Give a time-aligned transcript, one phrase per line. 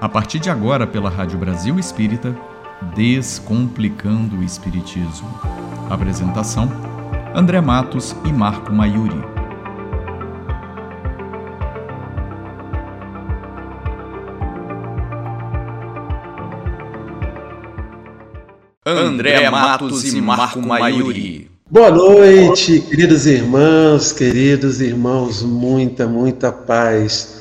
[0.00, 2.36] A partir de agora, pela Rádio Brasil Espírita,
[2.94, 5.28] Descomplicando o Espiritismo.
[5.88, 6.70] Apresentação:
[7.34, 9.24] André Matos e Marco Maiuri.
[18.84, 21.50] André Matos e Marco Maiuri.
[21.68, 27.35] Boa noite, queridos irmãos, queridos irmãos, muita, muita paz.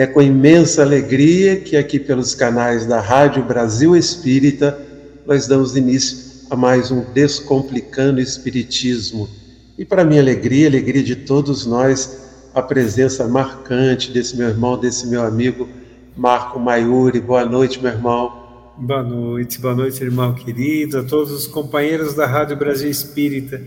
[0.00, 4.80] É com imensa alegria que aqui pelos canais da Rádio Brasil Espírita
[5.26, 9.28] nós damos início a mais um Descomplicando Espiritismo.
[9.76, 12.18] E para minha alegria, alegria de todos nós,
[12.54, 15.68] a presença marcante desse meu irmão, desse meu amigo
[16.16, 17.20] Marco Maiuri.
[17.20, 18.72] Boa noite, meu irmão.
[18.78, 23.62] Boa noite, boa noite, irmão querido, a todos os companheiros da Rádio Brasil Espírita,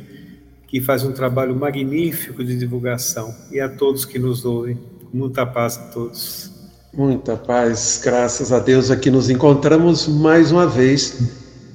[0.65, 4.93] que fazem um trabalho magnífico de divulgação, e a todos que nos ouvem.
[5.13, 6.49] Muita paz a todos.
[6.91, 8.89] Muita paz, graças a Deus.
[8.89, 11.19] Aqui nos encontramos mais uma vez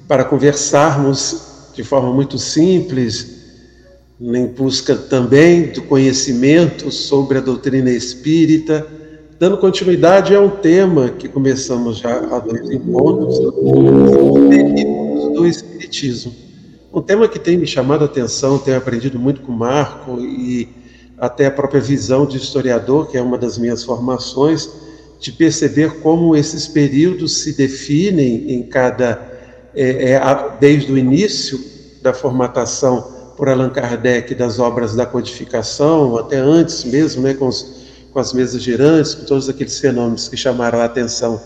[0.09, 3.39] para conversarmos de forma muito simples,
[4.21, 8.85] em busca também do conhecimento sobre a doutrina espírita,
[9.39, 13.39] dando continuidade a um tema que começamos já há dois encontros,
[15.33, 16.35] do Espiritismo.
[16.93, 20.78] Um tema que tem me chamado a atenção, tenho aprendido muito com o Marco e
[21.21, 24.69] até a própria visão de historiador, que é uma das minhas formações,
[25.21, 29.21] de perceber como esses períodos se definem em cada,
[29.75, 30.21] é, é,
[30.61, 31.59] desde o início
[32.01, 37.87] da formatação por Allan Kardec das obras da codificação, até antes mesmo, né, com, os,
[38.13, 41.41] com as mesas girantes, com todos aqueles fenômenos que chamaram a atenção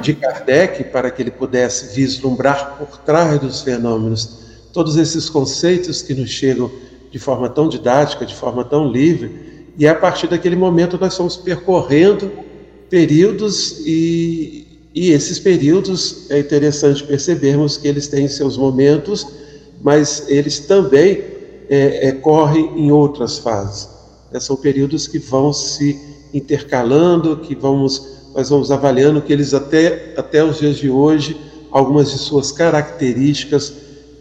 [0.00, 4.40] de Kardec para que ele pudesse vislumbrar por trás dos fenômenos
[4.72, 6.70] todos esses conceitos que nos chegam
[7.12, 9.30] de forma tão didática, de forma tão livre,
[9.78, 12.32] e a partir daquele momento nós fomos percorrendo
[12.88, 19.26] períodos e, e esses períodos é interessante percebermos que eles têm seus momentos,
[19.82, 21.22] mas eles também
[21.68, 23.88] é, é, correm em outras fases.
[24.32, 25.98] É, são períodos que vão se
[26.32, 31.36] intercalando, que vamos, nós vamos avaliando que eles até, até os dias de hoje,
[31.70, 33.72] algumas de suas características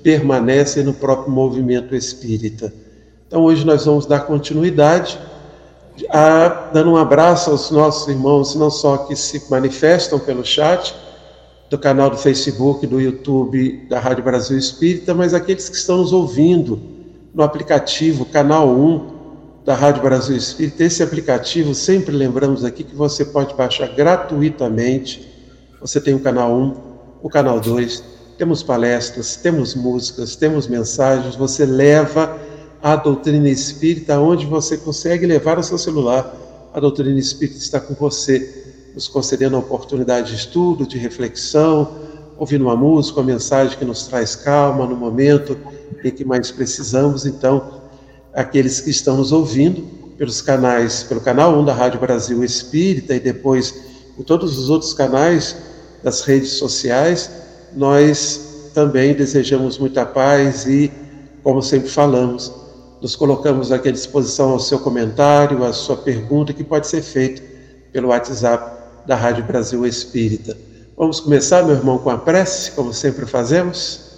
[0.01, 2.74] permanecem no próprio movimento espírita.
[3.31, 5.18] Então hoje nós vamos dar continuidade,
[6.09, 10.94] a, dando um abraço aos nossos irmãos, não só que se manifestam pelo chat,
[11.69, 16.12] do canal do Facebook, do YouTube da Rádio Brasil Espírita, mas aqueles que estão nos
[16.12, 16.78] ouvindo
[17.34, 20.84] no aplicativo Canal 1 da Rádio Brasil Espírita.
[20.84, 25.25] Esse aplicativo, sempre lembramos aqui que você pode baixar gratuitamente.
[25.80, 26.75] Você tem o Canal 1,
[27.24, 28.03] o Canal 2,
[28.38, 32.50] temos palestras, temos músicas, temos mensagens, você leva
[32.81, 36.36] a doutrina espírita onde você consegue levar o seu celular.
[36.74, 41.96] A doutrina espírita está com você, nos concedendo a oportunidade de estudo, de reflexão,
[42.38, 45.58] ouvindo uma música, uma mensagem que nos traz calma no momento
[46.03, 47.25] em que mais precisamos.
[47.25, 47.81] Então,
[48.34, 49.84] aqueles que estão nos ouvindo
[50.18, 53.75] pelos canais, pelo canal 1 da Rádio Brasil Espírita e depois
[54.18, 55.56] em todos os outros canais
[56.03, 57.30] das redes sociais,
[57.75, 60.92] nós também desejamos muita paz e,
[61.44, 62.52] como sempre falamos,
[63.01, 67.41] nos colocamos aqui à disposição ao seu comentário, à sua pergunta, que pode ser feita
[67.91, 70.56] pelo WhatsApp da Rádio Brasil Espírita.
[70.95, 74.12] Vamos começar, meu irmão, com a prece, como sempre fazemos?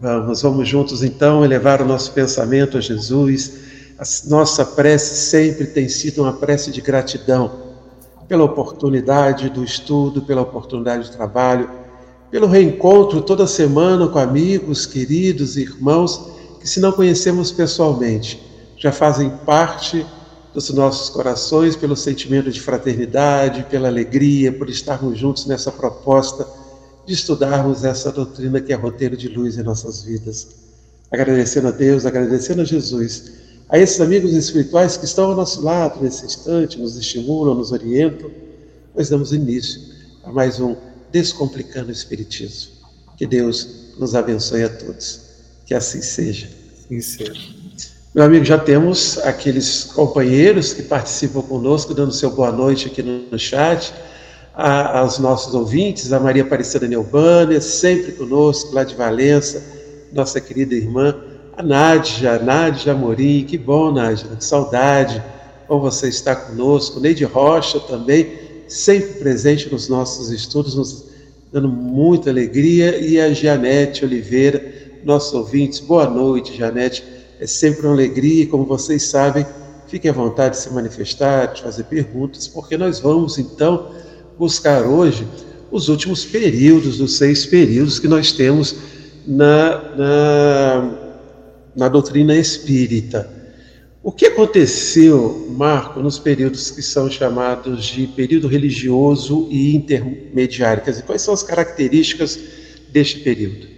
[0.00, 3.52] Vamos, vamos juntos então elevar o nosso pensamento a Jesus.
[3.98, 7.62] A nossa prece sempre tem sido uma prece de gratidão
[8.26, 11.70] pela oportunidade do estudo, pela oportunidade de trabalho
[12.30, 16.33] pelo reencontro toda semana com amigos, queridos, irmãos
[16.64, 18.42] que, se não conhecemos pessoalmente,
[18.78, 20.04] já fazem parte
[20.54, 26.48] dos nossos corações pelo sentimento de fraternidade, pela alegria, por estarmos juntos nessa proposta
[27.04, 30.48] de estudarmos essa doutrina que é roteiro de luz em nossas vidas.
[31.10, 33.32] Agradecendo a Deus, agradecendo a Jesus,
[33.68, 38.30] a esses amigos espirituais que estão ao nosso lado nesse instante, nos estimulam, nos orientam,
[38.96, 39.82] nós damos início
[40.22, 40.74] a mais um
[41.12, 42.72] descomplicando o Espiritismo.
[43.18, 45.23] Que Deus nos abençoe a todos.
[45.64, 46.48] Que assim seja.
[46.88, 47.54] Sim, seja.
[48.14, 53.36] Meu amigo, já temos aqueles companheiros que participam conosco, dando seu boa noite aqui no
[53.36, 53.92] chat,
[54.54, 59.60] a, aos nossos ouvintes, a Maria Aparecida Neubânia, sempre conosco, lá de Valença,
[60.12, 61.16] nossa querida irmã,
[61.56, 65.20] a Nádia, Nádia Amorim, que bom, Nádia, que saudade,
[65.68, 68.32] bom você estar conosco, Neide Rocha também,
[68.68, 71.06] sempre presente nos nossos estudos, nos
[71.52, 75.80] dando muita alegria, e a Janete Oliveira, nossos ouvintes.
[75.80, 77.04] Boa noite, Janete.
[77.38, 79.46] É sempre uma alegria, e como vocês sabem,
[79.86, 83.90] fiquem à vontade de se manifestar, de fazer perguntas, porque nós vamos então
[84.38, 85.26] buscar hoje
[85.70, 88.76] os últimos períodos, dos seis períodos que nós temos
[89.26, 90.98] na, na,
[91.76, 93.28] na doutrina espírita.
[94.02, 100.82] O que aconteceu, Marco, nos períodos que são chamados de período religioso e intermediário?
[100.84, 102.38] Quer dizer, quais são as características
[102.92, 103.73] deste período?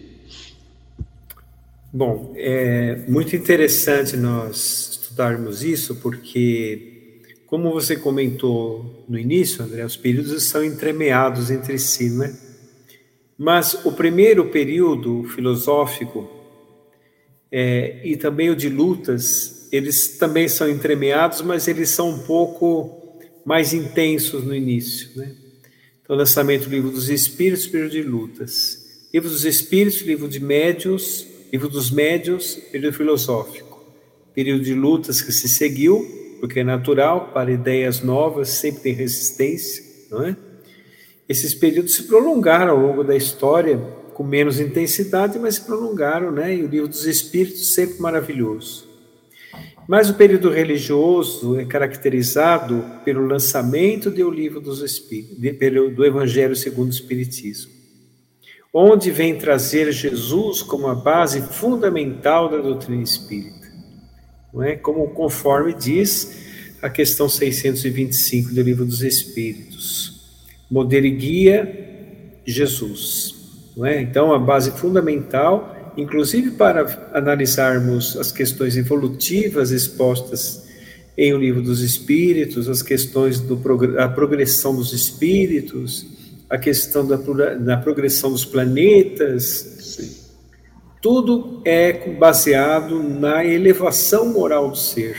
[1.93, 9.97] Bom, é muito interessante nós estudarmos isso, porque, como você comentou no início, André, os
[9.97, 12.37] períodos são entremeados entre si, né?
[13.39, 16.29] Mas o primeiro período filosófico
[17.51, 23.21] é, e também o de lutas eles também são entremeados, mas eles são um pouco
[23.45, 25.11] mais intensos no início.
[25.17, 25.35] Né?
[26.03, 29.07] Então, lançamento do livro dos Espíritos, período de lutas.
[29.13, 33.83] Livro dos Espíritos, livro de médios, livro dos médios, período filosófico.
[34.35, 36.07] Período de lutas que se seguiu,
[36.39, 40.37] porque é natural, para ideias novas sempre tem resistência, não é?
[41.27, 43.79] Esses períodos se prolongaram ao longo da história,
[44.13, 46.55] com menos intensidade, mas se prolongaram, né?
[46.55, 48.87] E o livro dos Espíritos sempre maravilhoso.
[49.89, 55.39] Mas o período religioso é caracterizado pelo lançamento do livro dos Espíritos,
[55.95, 57.73] do Evangelho segundo o Espiritismo,
[58.79, 63.67] onde vem trazer Jesus como a base fundamental da doutrina espírita.
[64.53, 64.77] Não é?
[64.77, 70.45] Como conforme diz a questão 625 do livro dos Espíritos.
[70.71, 73.35] Modelo e guia Jesus.
[73.75, 74.03] Não é?
[74.03, 80.67] Então, a base fundamental inclusive para analisarmos as questões evolutivas expostas
[81.17, 86.07] em O Livro dos Espíritos, as questões da progressão dos espíritos,
[86.49, 87.17] a questão da,
[87.55, 89.45] da progressão dos planetas.
[89.45, 90.27] Sim.
[91.03, 95.17] Tudo é baseado na elevação moral do ser,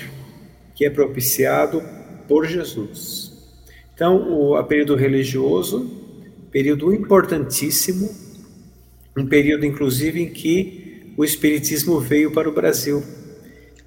[0.75, 1.81] que é propiciado
[2.27, 3.31] por Jesus.
[3.93, 5.89] Então, o período religioso,
[6.51, 8.09] período importantíssimo,
[9.17, 13.03] um período, inclusive, em que o Espiritismo veio para o Brasil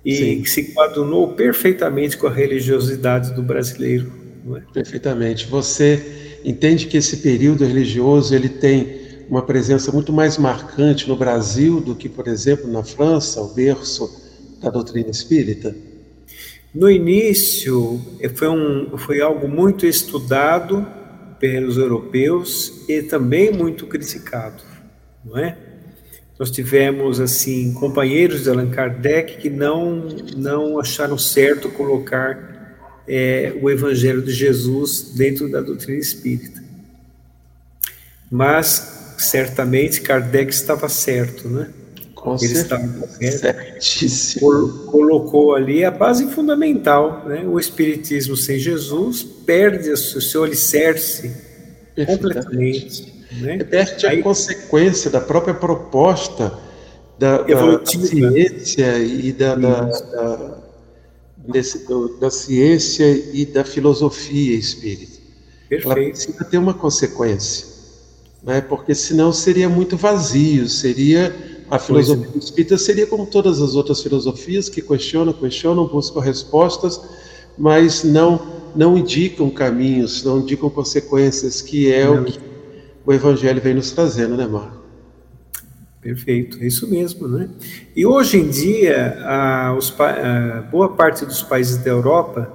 [0.05, 0.45] e Sim.
[0.45, 4.11] se coadunou perfeitamente com a religiosidade do brasileiro.
[4.57, 4.73] É?
[4.73, 5.47] Perfeitamente.
[5.47, 11.81] Você entende que esse período religioso ele tem uma presença muito mais marcante no Brasil
[11.81, 14.11] do que, por exemplo, na França, o berço
[14.61, 15.75] da doutrina espírita?
[16.75, 18.01] No início,
[18.35, 20.87] foi, um, foi algo muito estudado
[21.39, 24.71] pelos europeus e também muito criticado
[25.25, 25.57] não é?
[26.39, 32.50] Nós tivemos assim companheiros de Allan Kardec que não não acharam certo colocar
[33.07, 36.63] é, o Evangelho de Jesus dentro da doutrina espírita.
[38.31, 41.71] Mas certamente Kardec estava certo, né?
[42.15, 42.87] Com Ele estava
[43.19, 44.87] certíssimo.
[44.87, 47.45] colocou ali a base fundamental, né?
[47.47, 51.35] O espiritismo sem Jesus perde o seu alicerce
[52.07, 53.11] completamente.
[53.41, 53.59] Né?
[54.09, 56.59] Aí, a consequência da própria proposta
[57.19, 60.60] da, da ciência e da, da, da,
[61.51, 61.87] desse,
[62.21, 65.19] da, ciência e da filosofia espírita.
[65.69, 65.99] Perfeito.
[65.99, 67.67] Ela precisa ter uma consequência,
[68.43, 68.61] né?
[68.61, 71.35] porque senão seria muito vazio, seria
[71.71, 72.39] a filosofia é.
[72.39, 77.01] espírita seria como todas as outras filosofias que questionam, questionam, buscam respostas,
[77.57, 82.23] mas não não indicam caminhos, não indicam consequências, que é não.
[82.23, 82.39] o que
[83.05, 84.80] o Evangelho vem nos trazendo, né, Marco?
[86.01, 87.49] Perfeito, é isso mesmo, né?
[87.95, 92.51] E hoje em dia, a, os, a boa parte dos países da Europa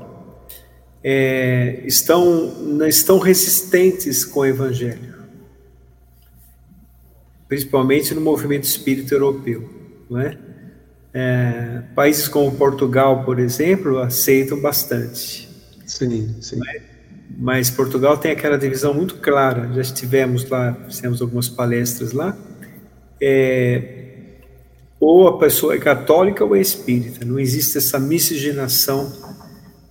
[1.04, 5.14] é, estão, estão resistentes com o Evangelho,
[7.48, 9.70] principalmente no movimento espírita europeu,
[10.10, 10.38] não é?
[11.14, 11.84] é?
[11.94, 15.48] países como Portugal, por exemplo, aceitam bastante.
[15.86, 16.60] Sim, sim.
[16.68, 16.96] É?
[17.38, 19.72] mas Portugal tem aquela divisão muito clara.
[19.74, 22.38] Já estivemos lá, fizemos algumas palestras lá.
[23.22, 24.06] É,
[25.00, 27.26] ou a pessoa é católica ou é espírita.
[27.26, 29.12] Não existe essa miscigenação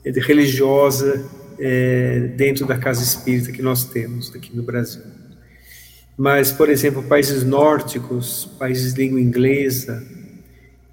[0.05, 1.25] religiosa
[1.59, 5.03] é, dentro da casa espírita que nós temos aqui no Brasil.
[6.17, 10.03] Mas, por exemplo, países nórdicos, países de língua inglesa,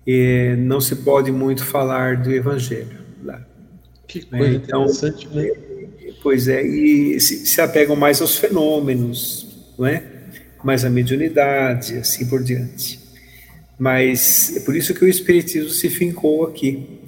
[0.07, 3.45] é, não se pode muito falar do Evangelho lá.
[4.07, 5.51] Que coisa então, interessante, né?
[6.23, 10.10] Pois é, e se, se apegam mais aos fenômenos, não é?
[10.63, 12.99] Mais à mediunidade, assim por diante.
[13.77, 16.99] Mas é por isso que o Espiritismo se fincou aqui.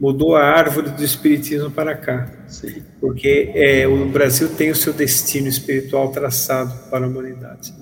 [0.00, 2.32] Mudou a árvore do Espiritismo para cá.
[2.46, 2.82] Sim.
[3.00, 7.74] Porque é, o Brasil tem o seu destino espiritual traçado para a humanidade.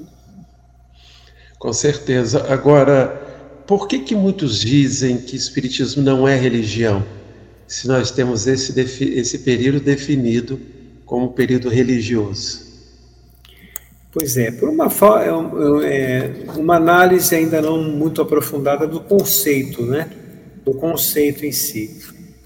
[1.59, 2.47] Com certeza.
[2.53, 3.09] Agora,
[3.67, 7.05] por que, que muitos dizem que Espiritismo não é religião?
[7.67, 10.59] Se nós temos esse, esse período definido
[11.05, 12.68] como período religioso?
[14.11, 20.11] Pois é, por uma, é, é, uma análise ainda não muito aprofundada do conceito, né?
[20.65, 22.01] Do conceito em si.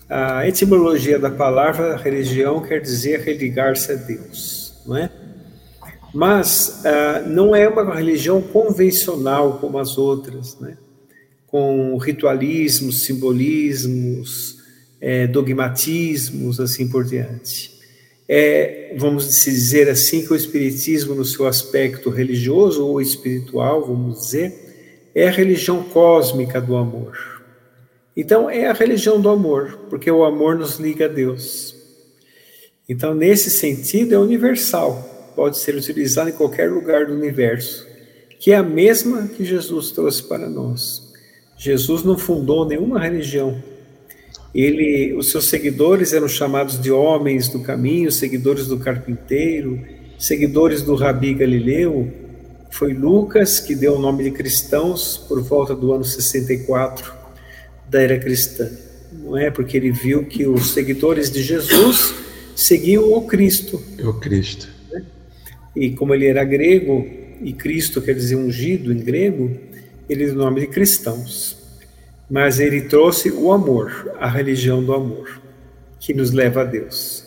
[0.09, 5.11] A etimologia da palavra religião quer dizer religar-se a Deus, não é?
[6.13, 10.77] Mas uh, não é uma religião convencional como as outras, né?
[11.47, 14.59] Com ritualismos, simbolismos,
[15.01, 17.82] é, dogmatismos, assim por diante
[18.29, 25.11] é, vamos dizer assim, que o Espiritismo, no seu aspecto religioso ou espiritual, vamos dizer,
[25.15, 27.43] é a religião cósmica do amor.
[28.17, 31.75] Então, é a religião do amor, porque o amor nos liga a Deus.
[32.89, 37.87] Então, nesse sentido, é universal, pode ser utilizado em qualquer lugar do universo,
[38.39, 41.13] que é a mesma que Jesus trouxe para nós.
[41.57, 43.63] Jesus não fundou nenhuma religião,
[44.55, 49.81] ele, os seus seguidores eram chamados de homens do caminho, seguidores do carpinteiro,
[50.19, 52.13] seguidores do Rabi Galileu.
[52.71, 57.13] Foi Lucas que deu o nome de cristãos por volta do ano 64
[57.89, 58.71] da era cristã.
[59.13, 62.15] Não é porque ele viu que os seguidores de Jesus
[62.55, 63.83] seguiam o Cristo.
[64.03, 64.69] O Cristo.
[65.75, 67.07] E como ele era grego
[67.41, 69.51] e Cristo quer dizer ungido em grego,
[70.09, 71.62] ele deu o nome de cristãos
[72.33, 75.39] mas ele trouxe o amor, a religião do amor,
[76.01, 77.25] que nos leva a Deus.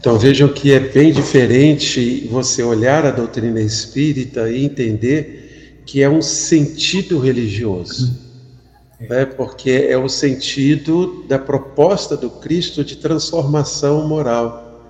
[0.00, 6.10] Então vejam que é bem diferente você olhar a doutrina espírita e entender que é
[6.10, 8.18] um sentido religioso,
[8.98, 9.06] é.
[9.08, 9.26] Né?
[9.26, 14.82] porque é o sentido da proposta do Cristo de transformação moral,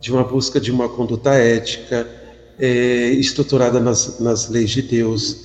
[0.00, 2.08] de uma busca de uma conduta ética,
[2.58, 2.66] é,
[3.10, 5.43] estruturada nas, nas leis de Deus,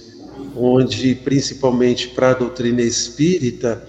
[0.60, 3.84] onde, principalmente para a doutrina espírita,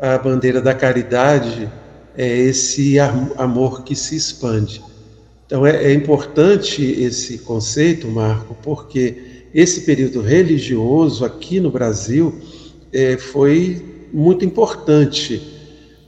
[0.00, 1.70] a bandeira da caridade
[2.16, 4.82] é esse amor que se expande.
[5.46, 12.34] Então é, é importante esse conceito, Marco, porque esse período religioso aqui no Brasil
[12.92, 15.54] é, foi muito importante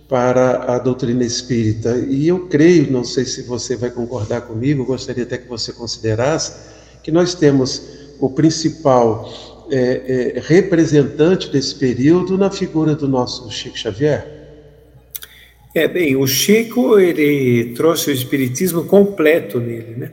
[0.08, 1.96] para a doutrina espírita.
[2.08, 6.52] E eu creio, não sei se você vai concordar comigo, gostaria até que você considerasse,
[7.02, 7.82] que nós temos
[8.18, 9.30] o principal
[9.70, 14.26] é, é, representante desse período na figura do nosso Chico Xavier?
[15.74, 20.12] É, bem, o Chico, ele trouxe o espiritismo completo nele, né?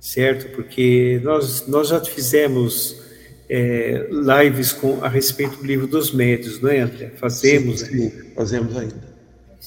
[0.00, 0.54] Certo?
[0.54, 3.00] Porque nós, nós já fizemos
[3.48, 7.12] é, lives com, a respeito do livro dos médios, não é, André?
[7.16, 8.26] Fazemos sim, sim, ainda.
[8.34, 9.12] Fazemos ainda.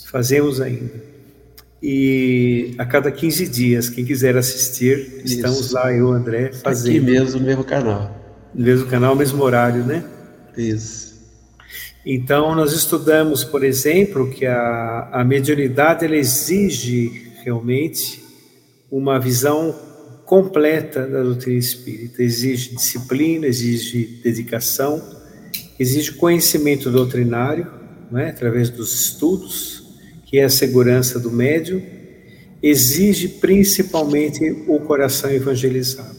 [0.05, 1.15] Fazemos ainda.
[1.83, 5.35] E a cada 15 dias, quem quiser assistir, Isso.
[5.35, 6.95] estamos lá, eu, André, fazendo.
[6.95, 8.25] Aqui mesmo, no mesmo canal
[8.55, 10.03] mesmo canal, mesmo horário, né?
[10.57, 11.15] Isso.
[12.05, 18.24] Então, nós estudamos, por exemplo, que a, a mediunidade ela exige realmente
[18.91, 19.75] uma visão
[20.24, 22.21] completa da doutrina espírita.
[22.21, 25.01] Exige disciplina, exige dedicação,
[25.79, 27.67] exige conhecimento doutrinário,
[28.12, 29.83] né, através dos estudos,
[30.25, 31.81] que é a segurança do médium,
[32.62, 36.14] exige principalmente o coração evangelizado.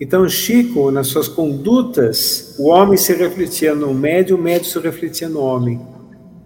[0.00, 5.28] Então, Chico, nas suas condutas, o homem se refletia no médio, o médio se refletia
[5.28, 5.80] no homem.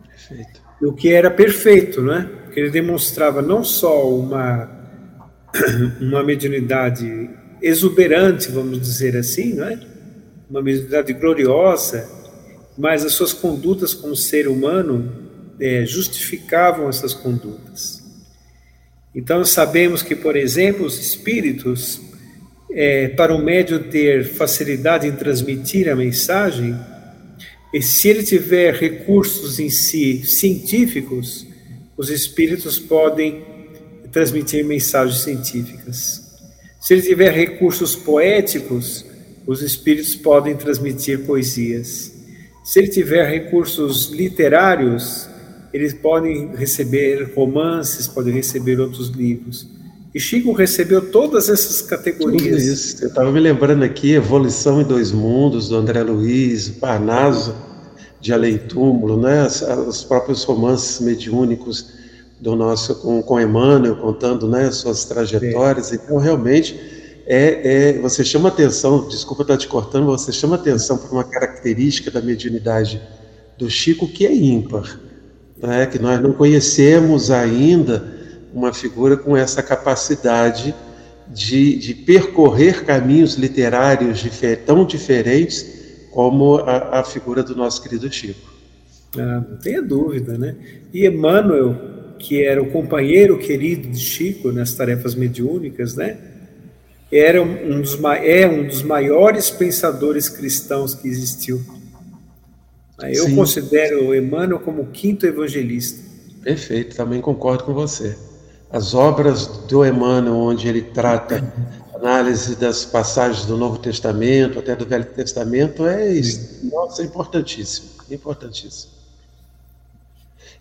[0.08, 0.62] Perfeito.
[0.80, 2.30] O que era perfeito, né?
[2.44, 4.70] Porque ele demonstrava não só uma,
[6.00, 7.30] uma mediunidade
[7.60, 9.78] exuberante, vamos dizer assim, não é?
[10.48, 12.08] Uma mediunidade gloriosa,
[12.76, 15.12] mas as suas condutas como ser humano
[15.60, 18.02] é, justificavam essas condutas.
[19.14, 22.00] Então, sabemos que, por exemplo, os espíritos
[22.74, 26.74] é, para o médio ter facilidade em transmitir a mensagem,
[27.72, 31.46] e se ele tiver recursos em si científicos,
[31.96, 33.44] os espíritos podem
[34.10, 36.20] transmitir mensagens científicas.
[36.80, 39.04] Se ele tiver recursos poéticos,
[39.46, 42.12] os espíritos podem transmitir poesias.
[42.64, 45.28] Se ele tiver recursos literários,
[45.72, 49.66] eles podem receber romances, podem receber outros livros.
[50.14, 52.42] E Chico recebeu todas essas categorias.
[52.42, 53.04] Tudo isso.
[53.04, 57.54] Eu estava me lembrando aqui, Evolução em Dois Mundos, do André Luiz, Parnaso,
[58.20, 59.46] de Além Túmulo, né?
[59.86, 61.94] os próprios romances mediúnicos
[62.38, 65.92] do nosso, com, com Emmanuel, contando né, suas trajetórias.
[65.92, 65.94] É.
[65.94, 66.78] Então, realmente,
[67.26, 71.24] é, é, você chama atenção, desculpa estar te cortando, mas você chama atenção para uma
[71.24, 73.00] característica da mediunidade
[73.56, 75.00] do Chico que é ímpar,
[75.56, 75.86] né?
[75.86, 78.11] que nós não conhecemos ainda
[78.52, 80.74] uma figura com essa capacidade
[81.28, 84.24] de, de percorrer caminhos literários
[84.66, 88.52] tão diferentes como a, a, figura do nosso querido Chico.
[89.16, 90.56] Ah, não tenha dúvida, né?
[90.92, 96.18] E Emmanuel, que era o companheiro querido de Chico nas tarefas mediúnicas, né?
[97.12, 101.60] era um dos, é um dos maiores pensadores cristãos que existiu.
[103.02, 103.36] Eu Sim.
[103.36, 106.00] considero Emmanuel como o quinto evangelista.
[106.42, 108.16] Perfeito, também concordo com você.
[108.72, 111.52] As obras do Emmanuel, onde ele trata
[111.94, 116.20] análise das passagens do Novo Testamento até do Velho Testamento, é,
[116.64, 118.90] nossa, é importantíssimo, importantíssimo.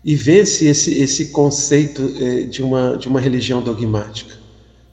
[0.04, 4.34] E vê-se esse, esse conceito eh, de, uma, de uma religião dogmática.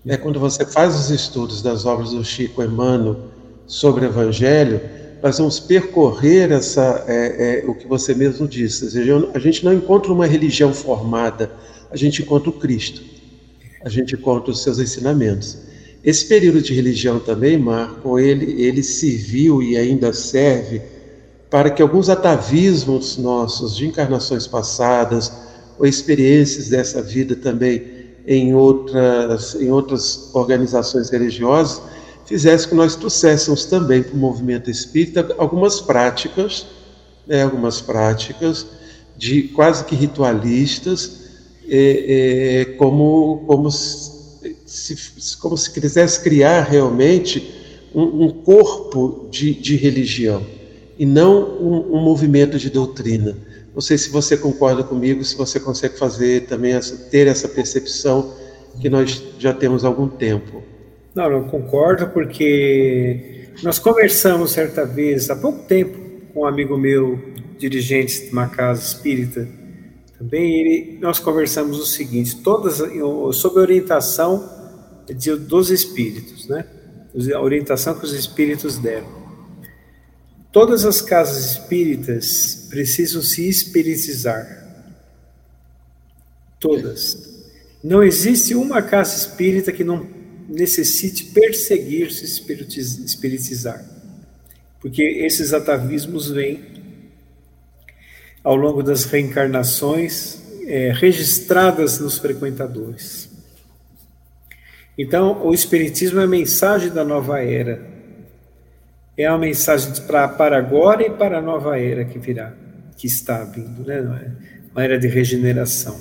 [0.08, 3.18] É quando você faz os estudos das obras do Chico Emmanuel
[3.68, 4.82] sobre o Evangelho,
[5.22, 8.86] nós vamos percorrer essa, é, é, o que você mesmo disse.
[8.86, 11.52] Ou seja, a gente não encontra uma religião formada,
[11.92, 13.04] a gente encontra o Cristo,
[13.84, 15.58] a gente encontra os seus ensinamentos.
[16.04, 20.82] Esse período de religião também, Marco, ele, ele serviu e ainda serve
[21.50, 25.32] para que alguns atavismos nossos de encarnações passadas
[25.78, 31.82] ou experiências dessa vida também em outras, em outras organizações religiosas,
[32.26, 36.68] fizesse que nós trouxéssemos também para o movimento espírita algumas práticas,
[37.26, 38.68] né, algumas práticas
[39.18, 41.29] de quase que ritualistas,
[41.70, 47.54] é, é, como, como, se, como se quisesse criar realmente
[47.94, 50.46] um, um corpo de, de, religião
[50.98, 53.38] e não um, um movimento de doutrina.
[53.74, 58.34] Não sei se você concorda comigo, se você consegue fazer também essa, ter essa percepção
[58.80, 60.64] que nós já temos há algum tempo.
[61.16, 65.98] Não, não concordo, porque nós conversamos certa vez, há pouco tempo,
[66.34, 67.20] com um amigo meu,
[67.58, 69.48] dirigente de uma casa espírita,
[70.20, 72.82] também, ele, nós conversamos o seguinte, todas
[73.34, 74.50] sobre a orientação
[75.08, 76.66] de, dos espíritos, né?
[77.34, 79.08] A orientação que os espíritos deram.
[80.52, 84.68] Todas as casas espíritas precisam se espiritizar.
[86.60, 87.48] Todas.
[87.82, 90.06] Não existe uma casa espírita que não
[90.50, 93.86] necessite perseguir se espiritizar.
[94.82, 96.69] Porque esses atavismos vêm
[98.44, 103.30] ao longo das reencarnações é, registradas nos frequentadores.
[104.98, 107.90] Então, o Espiritismo é a mensagem da nova era,
[109.18, 112.54] é uma mensagem para, para agora e para a nova era que virá,
[112.98, 113.98] que está vindo, né?
[113.98, 116.00] É uma era de regeneração.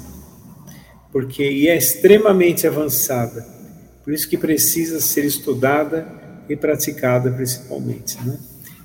[1.12, 3.44] Porque e é extremamente avançada,
[4.04, 6.06] por isso que precisa ser estudada
[6.48, 8.38] e praticada principalmente, né?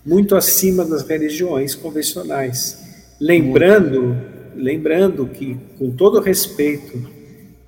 [0.06, 2.83] Muito acima das religiões convencionais.
[3.20, 4.18] Lembrando,
[4.56, 7.08] lembrando que com todo respeito,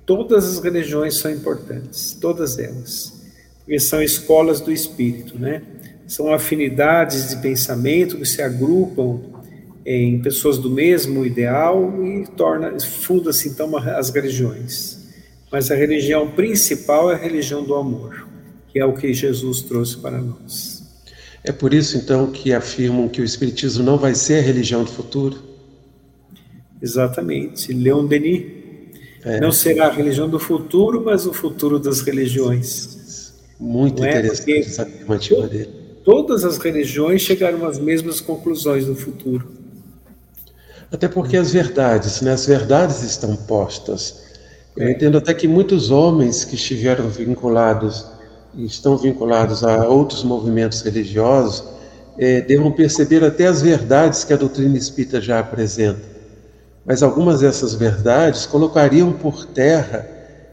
[0.04, 3.12] todas as religiões são importantes, todas elas,
[3.58, 5.62] porque são escolas do espírito, né?
[6.06, 9.20] são afinidades de pensamento que se agrupam
[9.84, 14.98] em pessoas do mesmo ideal e torna funda-se então as religiões.
[15.50, 18.26] Mas a religião principal é a religião do amor,
[18.68, 20.75] que é o que Jesus trouxe para nós.
[21.46, 24.90] É por isso então que afirmam que o espiritismo não vai ser a religião do
[24.90, 25.38] futuro?
[26.82, 27.72] Exatamente.
[27.72, 28.44] Leon Denis
[29.24, 29.40] é.
[29.40, 33.32] não será a religião do futuro, mas o futuro das religiões.
[33.58, 34.18] Muito não é?
[34.18, 34.58] interessante é?
[34.58, 39.48] essa afirmativa dele todas as religiões chegaram às mesmas conclusões no futuro.
[40.90, 44.22] Até porque as verdades, né, as verdades estão postas.
[44.76, 44.92] Eu é.
[44.92, 48.06] entendo até que muitos homens que estiveram vinculados
[48.56, 51.62] e estão vinculados a outros movimentos religiosos
[52.18, 56.16] é, devam perceber até as verdades que a doutrina espírita já apresenta.
[56.84, 60.08] Mas algumas dessas verdades colocariam por terra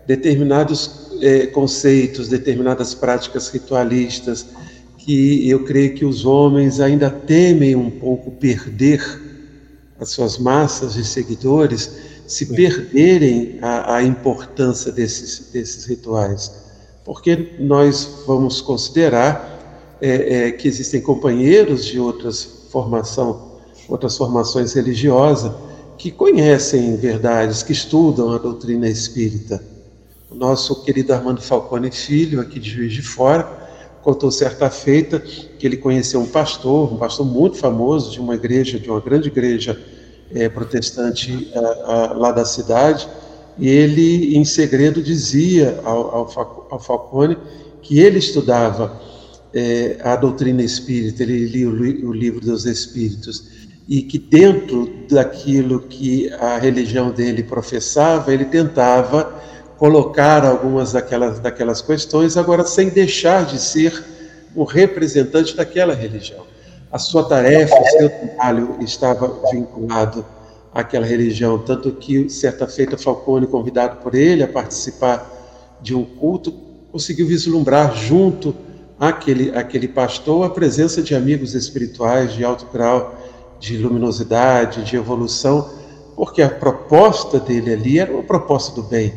[0.05, 4.45] determinados é, conceitos, determinadas práticas ritualistas,
[4.97, 9.01] que eu creio que os homens ainda temem um pouco perder
[9.99, 11.91] as suas massas de seguidores,
[12.27, 16.62] se perderem a, a importância desses, desses rituais.
[17.03, 25.51] Porque nós vamos considerar é, é, que existem companheiros de outras formação, outras formações religiosas
[25.97, 29.63] que conhecem verdades, que estudam a doutrina espírita.
[30.29, 33.47] O nosso querido Armando Falcone Filho, aqui de Juiz de Fora,
[34.01, 38.79] contou certa feita que ele conheceu um pastor, um pastor muito famoso de uma igreja,
[38.79, 39.79] de uma grande igreja
[40.33, 43.07] é, protestante a, a, lá da cidade,
[43.59, 46.29] ele, em segredo, dizia ao,
[46.69, 47.37] ao, Falcone
[47.81, 48.99] que ele estudava
[49.53, 55.81] é, a doutrina espírita, ele lia o, o livro dos Espíritos, e que dentro daquilo
[55.81, 59.41] que a religião dele professava, ele tentava
[59.77, 64.03] colocar algumas daquelas, daquelas questões, agora sem deixar de ser
[64.55, 66.45] o representante daquela religião.
[66.91, 70.25] A sua tarefa, o seu trabalho estava vinculado
[70.73, 75.31] àquela religião, tanto que, certa feita, Falcone, convidado por ele a participar
[75.81, 76.51] de um culto,
[76.91, 78.55] conseguiu vislumbrar junto
[78.99, 83.15] àquele, àquele pastor a presença de amigos espirituais de alto grau
[83.59, 85.69] de luminosidade, de evolução,
[86.15, 89.13] porque a proposta dele ali era uma proposta do bem,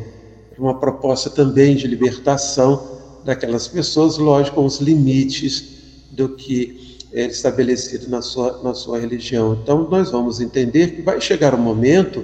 [0.57, 5.77] uma proposta também de libertação daquelas pessoas, lógico, com os limites
[6.11, 9.57] do que estabelecido na sua, na sua religião.
[9.61, 12.23] Então, nós vamos entender que vai chegar um momento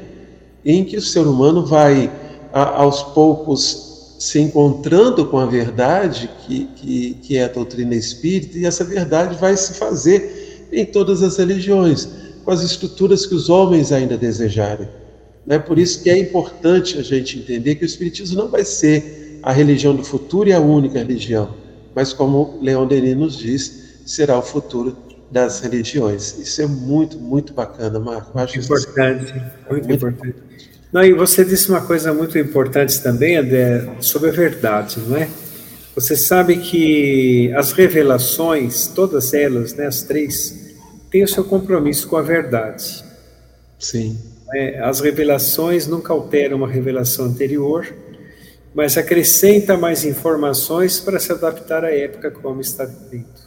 [0.63, 2.11] em que o ser humano vai,
[2.51, 8.57] a, aos poucos, se encontrando com a verdade, que, que, que é a doutrina espírita,
[8.57, 12.07] e essa verdade vai se fazer em todas as religiões,
[12.45, 14.87] com as estruturas que os homens ainda desejarem.
[15.47, 19.39] É por isso que é importante a gente entender que o Espiritismo não vai ser
[19.43, 21.49] a religião do futuro e a única religião,
[21.93, 24.95] mas como Leon Denis nos diz, será o futuro
[25.31, 26.37] das religiões.
[26.37, 28.37] Isso é muito, muito bacana, Marco.
[28.37, 29.33] Acho importante,
[29.69, 30.35] muito, muito importante.
[30.91, 35.27] Não, e você disse uma coisa muito importante também, Adé, sobre a verdade, não é?
[35.95, 40.75] Você sabe que as revelações, todas elas, né, as três,
[41.09, 43.03] têm o seu compromisso com a verdade.
[43.79, 44.19] Sim.
[44.53, 47.91] É, as revelações nunca alteram uma revelação anterior,
[48.73, 53.42] mas acrescenta mais informações para se adaptar à época como está vivendo.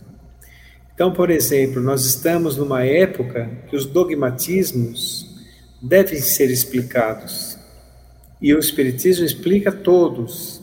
[0.96, 5.26] Então, por exemplo, nós estamos numa época que os dogmatismos
[5.82, 7.58] devem ser explicados.
[8.40, 10.62] E o Espiritismo explica todos,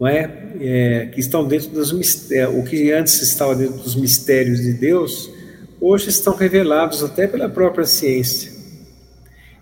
[0.00, 0.30] não é?
[0.58, 5.30] é que estão dentro dos mistérios, o que antes estava dentro dos mistérios de Deus,
[5.78, 8.50] hoje estão revelados até pela própria ciência.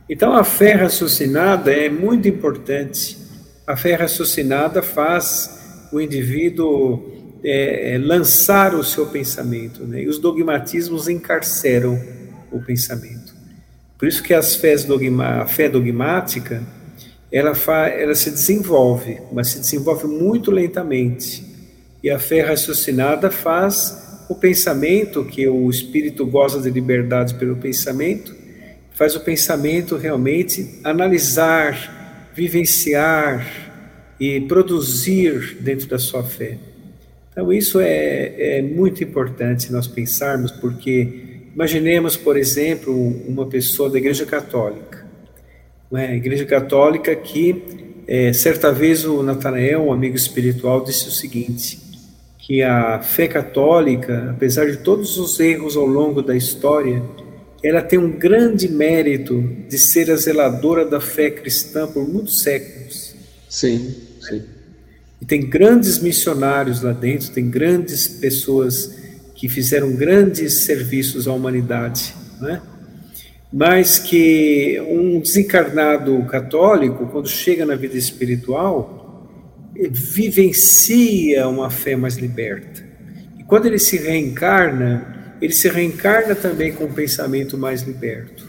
[0.08, 3.18] Então a fé raciocinada é muito importante.
[3.66, 10.02] A fé raciocinada faz o indivíduo é, é lançar o seu pensamento, né?
[10.02, 12.00] e os dogmatismos encarceram
[12.50, 13.34] o pensamento.
[13.98, 16.62] Por isso que as fés dogma, a fé dogmática,
[17.30, 21.44] ela, fa, ela se desenvolve, mas se desenvolve muito lentamente.
[22.02, 28.34] E a fé raciocinada faz o pensamento, que o espírito goza de liberdade pelo pensamento,
[28.92, 33.46] faz o pensamento realmente analisar, vivenciar
[34.18, 36.58] e produzir dentro da sua fé.
[37.32, 42.94] Então, isso é, é muito importante nós pensarmos, porque Imaginemos, por exemplo,
[43.28, 45.04] uma pessoa da Igreja Católica.
[45.90, 46.16] Né?
[46.16, 47.62] Igreja Católica que,
[48.08, 51.78] é, certa vez, o Natanael, um amigo espiritual, disse o seguinte:
[52.38, 57.02] que a fé católica, apesar de todos os erros ao longo da história,
[57.62, 63.14] ela tem um grande mérito de ser a zeladora da fé cristã por muitos séculos.
[63.46, 64.42] Sim, sim.
[65.22, 68.98] E tem grandes missionários lá dentro, tem grandes pessoas
[69.36, 72.60] que fizeram grandes serviços à humanidade, né?
[73.52, 79.30] mas que um desencarnado católico, quando chega na vida espiritual,
[79.92, 82.82] vivencia uma fé mais liberta.
[83.38, 88.44] E quando ele se reencarna, ele se reencarna também com um pensamento mais liberto.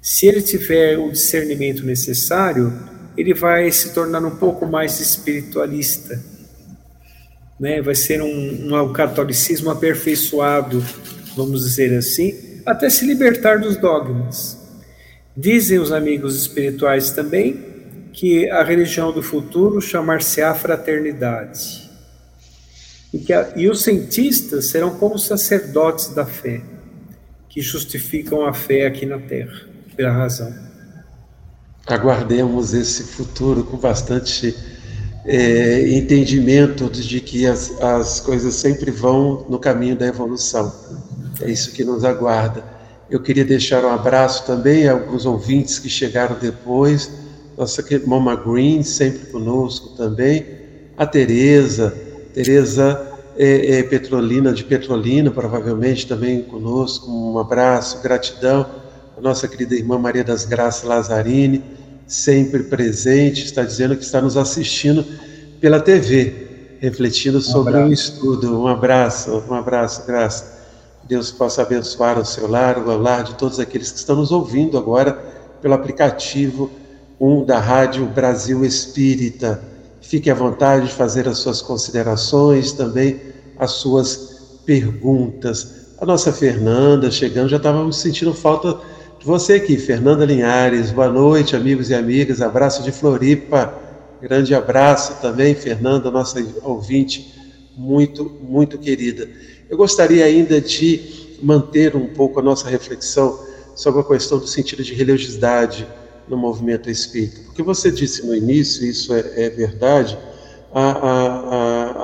[0.00, 2.72] Se ele tiver o discernimento necessário,
[3.18, 6.38] ele vai se tornar um pouco mais espiritualista
[7.58, 7.82] né?
[7.82, 10.84] vai ser um, um catolicismo aperfeiçoado,
[11.36, 14.56] vamos dizer assim, até se libertar dos dogmas.
[15.36, 17.66] Dizem os amigos espirituais também
[18.12, 21.88] que a religião do futuro chamar-se-á fraternidade.
[23.12, 26.60] E, que a, e os cientistas serão como sacerdotes da fé,
[27.48, 30.67] que justificam a fé aqui na Terra, pela razão.
[31.88, 34.54] Aguardemos esse futuro com bastante
[35.24, 40.72] é, entendimento de que as, as coisas sempre vão no caminho da evolução.
[41.40, 42.64] É isso que nos aguarda.
[43.10, 47.10] Eu queria deixar um abraço também a alguns ouvintes que chegaram depois,
[47.56, 50.46] nossa Mama Green, sempre conosco também,
[50.96, 51.94] a Tereza,
[52.34, 58.66] Tereza é, é, Petrolina, de Petrolina, provavelmente também conosco, um abraço, gratidão,
[59.20, 61.62] nossa querida irmã Maria das Graças Lazzarini,
[62.06, 65.04] sempre presente, está dizendo que está nos assistindo
[65.60, 68.60] pela TV, refletindo sobre um o estudo.
[68.60, 70.58] Um abraço, um abraço, graça.
[71.06, 74.76] Deus possa abençoar o seu lar, o lar de todos aqueles que estão nos ouvindo
[74.76, 75.12] agora
[75.60, 76.70] pelo aplicativo
[77.20, 79.62] 1 da Rádio Brasil Espírita.
[80.00, 83.20] Fique à vontade de fazer as suas considerações, também
[83.58, 85.88] as suas perguntas.
[86.00, 88.78] A nossa Fernanda chegando, já estávamos sentindo falta
[89.26, 90.90] você aqui, Fernanda Linhares.
[90.90, 92.40] Boa noite, amigos e amigas.
[92.40, 93.74] Abraço de Floripa.
[94.20, 97.34] Grande abraço também, Fernanda, nossa ouvinte
[97.76, 99.28] muito, muito querida.
[99.68, 103.38] Eu gostaria ainda de manter um pouco a nossa reflexão
[103.74, 105.86] sobre a questão do sentido de religiosidade
[106.28, 107.40] no movimento espírita.
[107.46, 110.18] Porque você disse no início, isso é, é verdade,
[110.72, 111.26] a, a,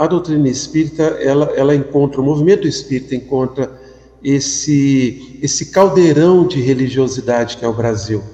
[0.00, 3.70] a, a, doutrina espírita, ela, ela encontra, o movimento espírita encontra
[4.25, 8.25] esse, esse caldeirão de religiosidade que é o Brasil.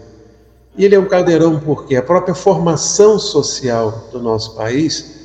[0.79, 5.17] E ele é um caldeirão porque a própria formação social do nosso país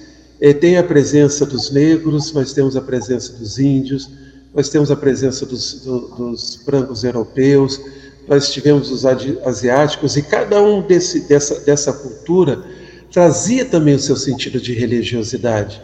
[0.41, 4.09] eh, tem a presença dos negros, nós temos a presença dos índios,
[4.55, 7.79] nós temos a presença dos, do, dos brancos europeus,
[8.27, 12.63] nós tivemos os asiáticos, e cada um desse, dessa, dessa cultura
[13.11, 15.79] trazia também o seu sentido de religiosidade.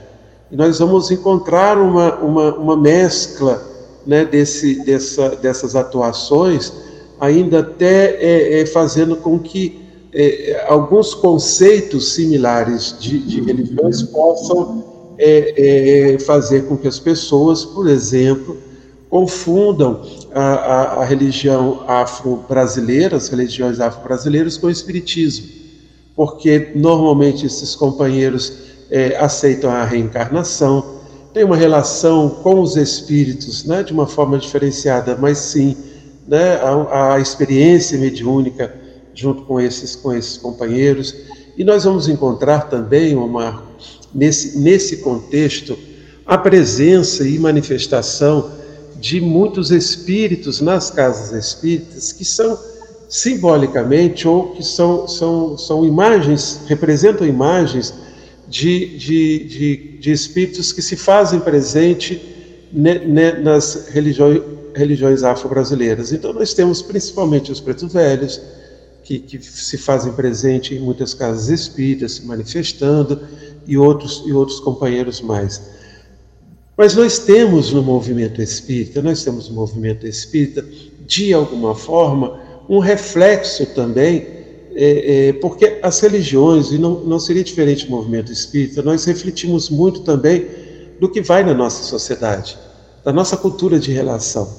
[0.52, 3.71] E nós vamos encontrar uma, uma, uma mescla
[4.06, 6.74] né, desse, dessa, dessas atuações,
[7.20, 9.80] ainda até é, é, fazendo com que
[10.14, 14.84] é, alguns conceitos similares de, de religiões possam
[15.18, 18.58] é, é, fazer com que as pessoas, por exemplo,
[19.10, 20.02] confundam
[20.34, 25.48] a, a, a religião afro-brasileira, as religiões afro-brasileiras, com o espiritismo,
[26.16, 28.54] porque normalmente esses companheiros
[28.90, 31.01] é, aceitam a reencarnação,
[31.34, 35.78] têm uma relação com os espíritos, né, de uma forma diferenciada, mas sim
[36.28, 38.74] né, a, a experiência mediúnica
[39.14, 41.16] junto com esses, com esses companheiros.
[41.58, 43.64] E nós vamos encontrar também, Omar,
[44.14, 45.78] nesse, nesse contexto,
[46.26, 48.52] a presença e manifestação
[49.00, 52.58] de muitos espíritos nas casas espíritas que são
[53.10, 57.94] simbolicamente ou que são, são, são imagens, representam imagens
[58.52, 62.22] de, de, de, de espíritos que se fazem presente
[62.70, 64.42] ne, ne, nas religiões,
[64.76, 66.12] religiões afro-brasileiras.
[66.12, 68.42] Então, nós temos principalmente os pretos velhos,
[69.06, 73.22] que, que, se fazem presente em muitas casas espíritas, se manifestando,
[73.66, 75.62] e outros, e outros companheiros mais.
[76.76, 80.66] Mas nós temos no movimento espírita, nós temos no movimento espírita,
[81.08, 82.38] de alguma forma,
[82.68, 84.41] um reflexo também,
[84.76, 89.70] é, é, porque as religiões, e não, não seria diferente do movimento espírita, nós refletimos
[89.70, 90.48] muito também
[91.00, 92.58] do que vai na nossa sociedade,
[93.04, 94.50] da nossa cultura de relação.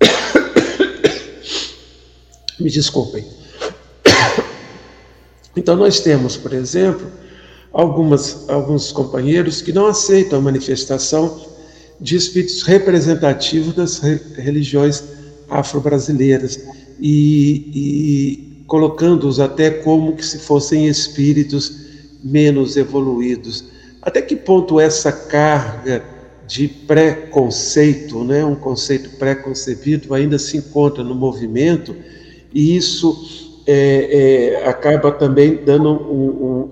[2.58, 3.24] Me desculpem.
[5.56, 7.06] Então, nós temos, por exemplo,
[7.72, 11.46] algumas, alguns companheiros que não aceitam a manifestação
[12.00, 13.98] de espíritos representativos das
[14.36, 15.02] religiões
[15.48, 16.60] afro-brasileiras
[17.00, 21.86] e, e colocando-os até como que se fossem espíritos
[22.22, 23.64] menos evoluídos.
[24.02, 26.04] Até que ponto essa carga
[26.46, 31.96] de preconceito, né, um conceito preconcebido, ainda se encontra no movimento
[32.52, 36.70] e isso é, é, acaba também dando um, um,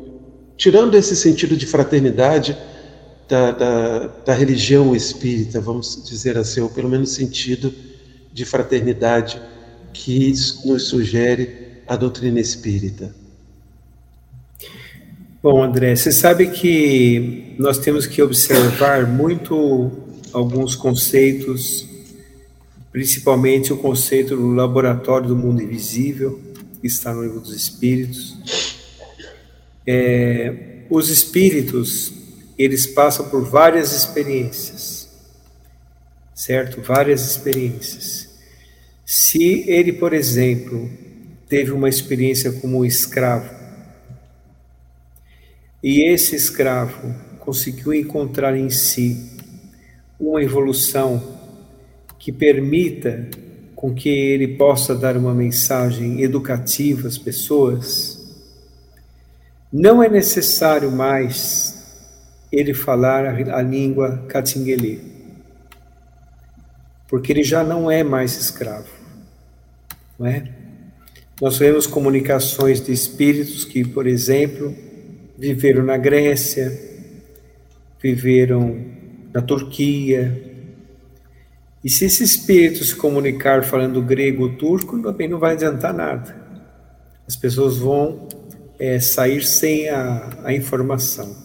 [0.56, 2.56] tirando esse sentido de fraternidade
[3.28, 7.72] da, da, da, religião espírita, vamos dizer assim, ou pelo menos sentido
[8.32, 9.40] de fraternidade
[9.92, 10.32] que
[10.64, 13.14] nos sugere a doutrina espírita.
[15.42, 19.90] Bom, André, você sabe que nós temos que observar muito
[20.32, 21.86] alguns conceitos,
[22.90, 26.40] principalmente o conceito do laboratório do mundo invisível,
[26.80, 28.36] que está no livro dos Espíritos
[29.86, 32.12] é, os espíritos,
[32.58, 35.08] eles passam por várias experiências,
[36.34, 36.82] certo?
[36.82, 38.28] Várias experiências.
[39.04, 40.90] Se ele, por exemplo,
[41.48, 43.54] teve uma experiência como escravo,
[45.82, 49.36] e esse escravo conseguiu encontrar em si
[50.18, 51.38] uma evolução
[52.18, 53.28] que permita
[53.76, 58.16] com que ele possa dar uma mensagem educativa às pessoas,
[59.72, 62.02] não é necessário mais
[62.50, 64.98] ele falar a língua catinguelê,
[67.06, 68.88] porque ele já não é mais escravo,
[70.18, 70.55] não é?
[71.40, 74.74] Nós vemos comunicações de espíritos que, por exemplo,
[75.36, 76.72] viveram na Grécia,
[78.02, 78.80] viveram
[79.34, 80.54] na Turquia.
[81.84, 86.34] E se esse espírito se comunicar falando grego ou turco, também não vai adiantar nada.
[87.28, 88.26] As pessoas vão
[88.78, 91.36] é, sair sem a, a informação.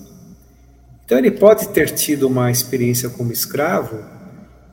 [1.04, 3.99] Então ele pode ter tido uma experiência como escravo,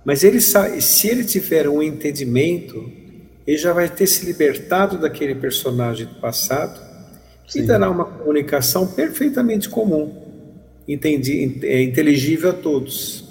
[0.05, 2.98] mas ele se ele tiver um entendimento,
[3.49, 6.79] ele já vai ter se libertado daquele personagem do passado
[7.49, 7.61] Sim.
[7.61, 10.15] e dará uma comunicação perfeitamente comum,
[10.87, 13.25] entendi, é, inteligível a todos.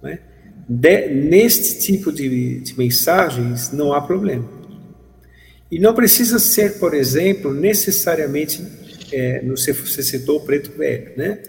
[0.00, 0.20] Né?
[0.68, 4.48] De, neste tipo de, de mensagens não há problema.
[5.68, 8.64] E não precisa ser, por exemplo, necessariamente,
[9.10, 11.42] é, você citou o preto velho, né?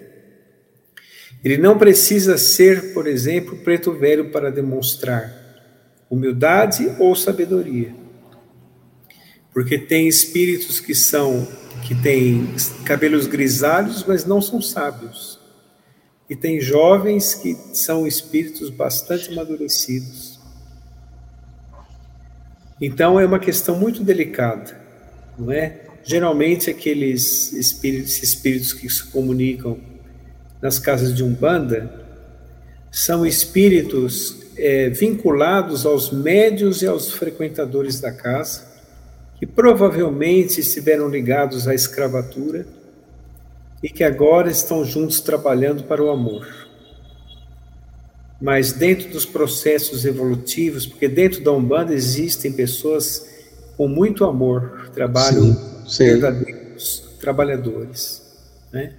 [1.44, 5.45] Ele não precisa ser, por exemplo, preto velho para demonstrar
[6.16, 7.94] humildade ou sabedoria.
[9.54, 11.48] Porque tem espíritos que são
[11.86, 12.48] que têm
[12.84, 15.40] cabelos grisalhos, mas não são sábios.
[16.28, 20.40] e tem jovens que são espíritos bastante amadurecidos.
[22.82, 24.76] Então é uma questão muito delicada,
[25.38, 25.82] não é?
[26.04, 29.80] Geralmente aqueles espíritos, espíritos que se comunicam
[30.62, 32.04] nas casas de umbanda
[32.92, 38.64] são espíritos é, vinculados aos médios e aos frequentadores da casa,
[39.38, 42.66] que provavelmente estiveram ligados à escravatura
[43.84, 46.48] e que agora estão juntos trabalhando para o amor.
[48.42, 53.28] Mas dentro dos processos evolutivos, porque dentro da Umbanda existem pessoas
[53.78, 56.06] com muito amor, trabalham sim, sim.
[56.06, 58.22] verdadeiros trabalhadores,
[58.72, 58.94] né?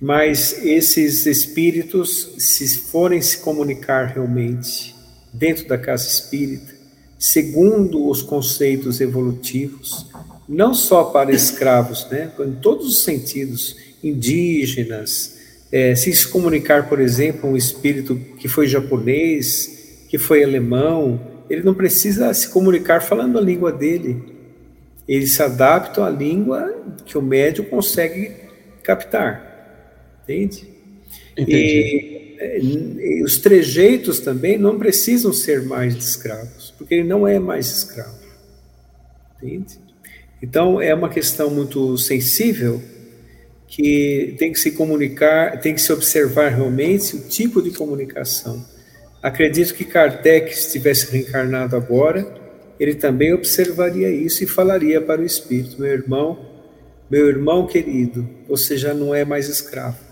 [0.00, 4.94] Mas esses espíritos, se forem se comunicar realmente
[5.32, 6.74] dentro da casa espírita,
[7.18, 10.06] segundo os conceitos evolutivos,
[10.48, 15.36] não só para escravos, né, em todos os sentidos, indígenas,
[15.70, 21.62] é, se se comunicar, por exemplo, um espírito que foi japonês, que foi alemão, ele
[21.62, 24.22] não precisa se comunicar falando a língua dele.
[25.06, 28.32] Ele se adapta à língua que o médium consegue
[28.82, 29.47] captar.
[30.28, 30.68] Entende?
[31.38, 37.38] E, e, os trejeitos também não precisam ser mais de escravos, porque ele não é
[37.38, 38.18] mais escravo.
[39.42, 39.78] Entende?
[40.42, 42.82] Então é uma questão muito sensível
[43.66, 48.64] que tem que se comunicar, tem que se observar realmente o tipo de comunicação.
[49.22, 52.26] Acredito que Kardec, se tivesse reencarnado agora,
[52.78, 56.38] ele também observaria isso e falaria para o espírito: meu irmão,
[57.10, 60.07] meu irmão querido, você já não é mais escravo.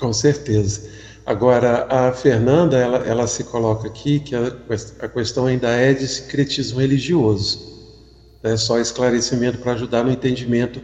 [0.00, 0.88] Com certeza.
[1.26, 4.50] Agora, a Fernanda, ela, ela se coloca aqui que a,
[5.00, 7.68] a questão ainda é de secretismo religioso.
[8.42, 10.80] É só esclarecimento para ajudar no entendimento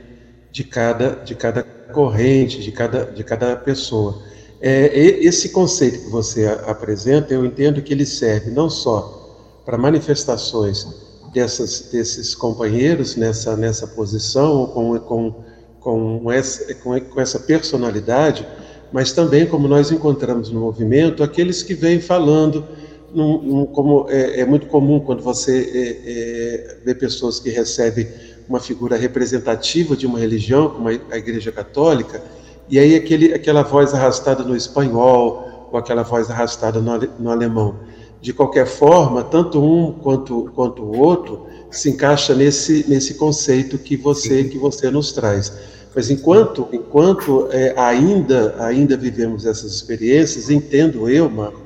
[0.53, 4.23] de cada, de cada corrente, de cada, de cada pessoa.
[4.61, 10.87] É, esse conceito que você apresenta, eu entendo que ele serve não só para manifestações
[11.33, 15.45] dessas, desses companheiros nessa, nessa posição, com, com,
[15.81, 18.47] com, essa, com, com essa personalidade,
[18.93, 22.65] mas também, como nós encontramos no movimento, aqueles que vêm falando,
[23.13, 28.07] num, num, como é, é, muito comum quando você é, é, vê pessoas que recebem
[28.49, 32.23] uma figura representativa de uma religião, como a Igreja Católica,
[32.69, 37.77] e aí aquele, aquela voz arrastada no espanhol, ou aquela voz arrastada no, no alemão.
[38.21, 43.97] De qualquer forma, tanto um quanto, quanto o outro se encaixa nesse, nesse conceito que
[43.97, 45.53] você, que você nos traz.
[45.97, 51.63] Mas enquanto, enquanto é, ainda, ainda vivemos essas experiências, entendo eu, Marco,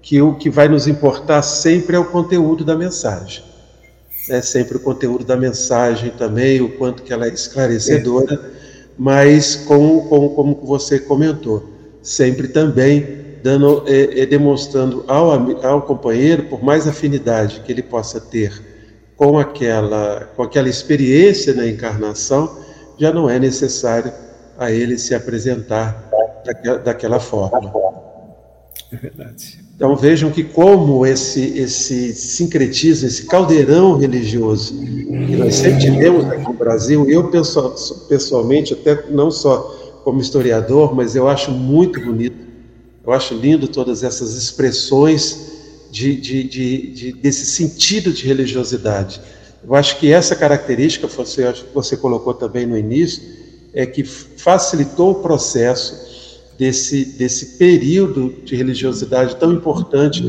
[0.00, 3.44] que o que vai nos importar sempre é o conteúdo da mensagem.
[4.30, 8.38] É sempre o conteúdo da mensagem também, o quanto que ela é esclarecedora, é.
[8.96, 11.68] mas como, como, como você comentou,
[12.00, 13.06] sempre também
[13.42, 18.58] dando, é, é, demonstrando ao, ao companheiro, por mais afinidade que ele possa ter
[19.16, 22.64] com aquela, com aquela experiência na encarnação,
[22.98, 24.12] já não é necessário
[24.58, 26.10] a ele se apresentar
[26.84, 27.72] daquela, forma.
[28.92, 29.66] É verdade.
[29.74, 36.44] Então vejam que como esse, esse sincretismo, esse caldeirão religioso que nós sempre tivemos aqui
[36.44, 37.30] no Brasil, eu
[38.08, 42.46] pessoalmente, até não só como historiador, mas eu acho muito bonito,
[43.04, 45.52] eu acho lindo todas essas expressões
[45.90, 46.42] de, de,
[46.90, 49.20] de desse sentido de religiosidade.
[49.66, 53.20] Eu acho que essa característica, você, você colocou também no início,
[53.74, 60.22] é que facilitou o processo desse, desse período de religiosidade tão importante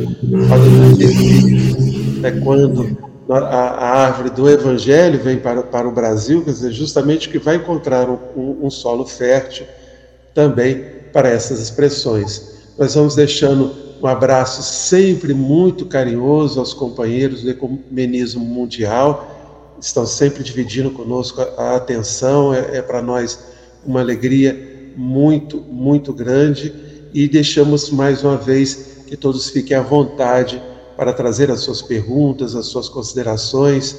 [2.23, 2.97] é quando
[3.29, 7.57] a, a, árvore do Evangelho vem para, para o Brasil, quer dizer, justamente que vai
[7.57, 9.65] encontrar um, um solo fértil
[10.33, 12.57] também para essas expressões.
[12.77, 19.35] Nós vamos deixando um abraço sempre muito carinhoso aos companheiros do Ecumenismo Mundial,
[19.79, 23.39] estão sempre dividindo conosco a atenção, é, é para nós
[23.85, 26.73] uma alegria muito, muito grande.
[27.13, 30.61] E deixamos mais uma vez que todos fiquem à vontade
[30.95, 33.95] para trazer as suas perguntas, as suas considerações,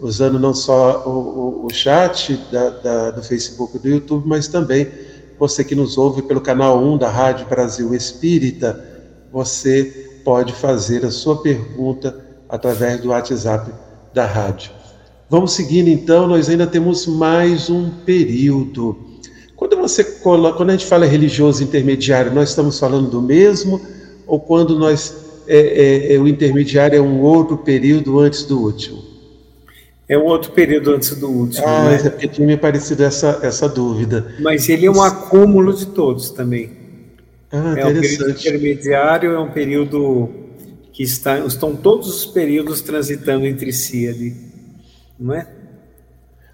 [0.00, 4.48] usando não só o, o, o chat da, da, do Facebook e do YouTube, mas
[4.48, 4.88] também
[5.38, 8.97] você que nos ouve pelo canal 1 da Rádio Brasil Espírita
[9.32, 13.72] você pode fazer a sua pergunta através do WhatsApp
[14.12, 14.72] da rádio.
[15.30, 18.96] Vamos seguindo então, nós ainda temos mais um período.
[19.54, 23.80] Quando você coloca, quando a gente fala religioso intermediário, nós estamos falando do mesmo
[24.26, 29.02] ou quando nós é, é, é, o intermediário é um outro período antes do último?
[30.08, 31.66] É um outro período antes do último.
[31.66, 31.96] Ah, né?
[31.96, 34.34] é porque tinha me parecido essa, essa dúvida.
[34.40, 36.77] Mas ele é um acúmulo de todos também.
[37.50, 40.28] Ah, é um período intermediário, é um período
[40.92, 44.36] que está, estão todos os períodos transitando entre si ali,
[45.18, 45.46] não é?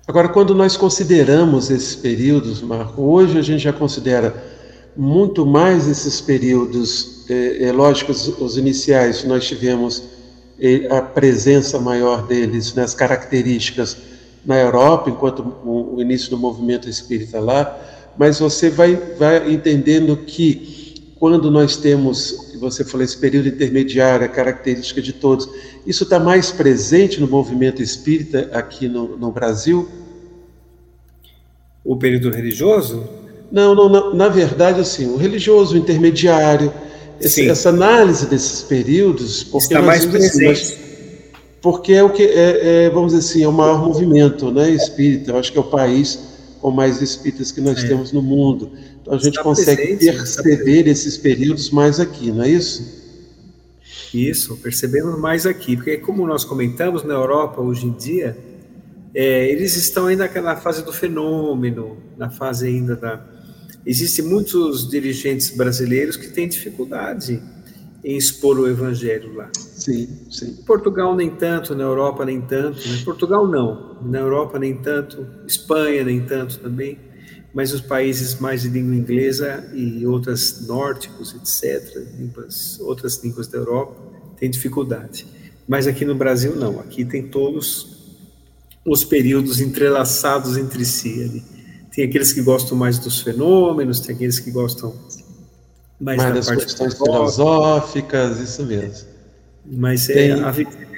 [0.07, 4.35] Agora, quando nós consideramos esses períodos, Marco, hoje a gente já considera
[4.95, 10.03] muito mais esses períodos, é, é lógico, os, os iniciais, nós tivemos
[10.61, 13.97] é, a presença maior deles nas características
[14.45, 17.77] na Europa, enquanto o, o início do movimento espírita lá,
[18.17, 20.74] mas você vai, vai entendendo que
[21.25, 25.49] quando nós temos, você falou, esse período intermediário, a característica de todos,
[25.87, 29.89] isso está mais presente no movimento espírita aqui no, no Brasil?
[31.83, 33.09] O período religioso?
[33.51, 36.71] Não, não, na, na verdade, assim, o religioso, o intermediário,
[37.19, 40.51] esse, essa análise desses períodos, porque está mais presente.
[40.51, 40.77] Assim,
[41.63, 45.31] porque é o que é, é, vamos dizer assim, é o maior movimento, né, espírita.
[45.31, 46.34] Eu acho que é o país
[46.65, 47.89] com mais espíritas que nós é.
[47.89, 48.73] temos no mundo.
[49.03, 53.05] Então a gente está consegue presente, perceber esses períodos mais aqui, não é isso?
[54.15, 58.35] Isso, percebemos mais aqui, porque como nós comentamos na Europa hoje em dia,
[59.15, 63.23] é, eles estão ainda naquela fase do fenômeno, na fase ainda da.
[63.85, 67.43] Existem muitos dirigentes brasileiros que têm dificuldade
[68.05, 69.51] em expor o evangelho lá.
[69.55, 70.57] Sim, sim.
[70.67, 72.87] Portugal nem tanto, na Europa nem tanto.
[72.87, 73.01] Né?
[73.03, 76.99] Portugal não, na Europa nem tanto, Espanha nem tanto também,
[77.55, 83.59] mas os países mais de língua inglesa e outras nórdicos, etc., línguas, outras línguas da
[83.59, 83.97] Europa,
[84.37, 85.27] têm dificuldade.
[85.67, 87.95] Mas aqui no Brasil não, aqui tem todos
[88.85, 91.43] os períodos entrelaçados entre si ali.
[91.91, 94.95] Tem aqueles que gostam mais dos fenômenos, tem aqueles que gostam
[96.01, 99.09] mais, mais da das questões filosóficas, isso mesmo.
[99.65, 100.51] Mas é, a,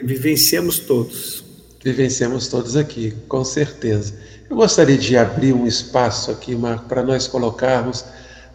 [0.02, 1.44] vivenciamos todos.
[1.84, 4.14] Vivenciamos todos aqui, com certeza.
[4.50, 8.04] Eu gostaria de abrir um espaço aqui, Marco, para nós colocarmos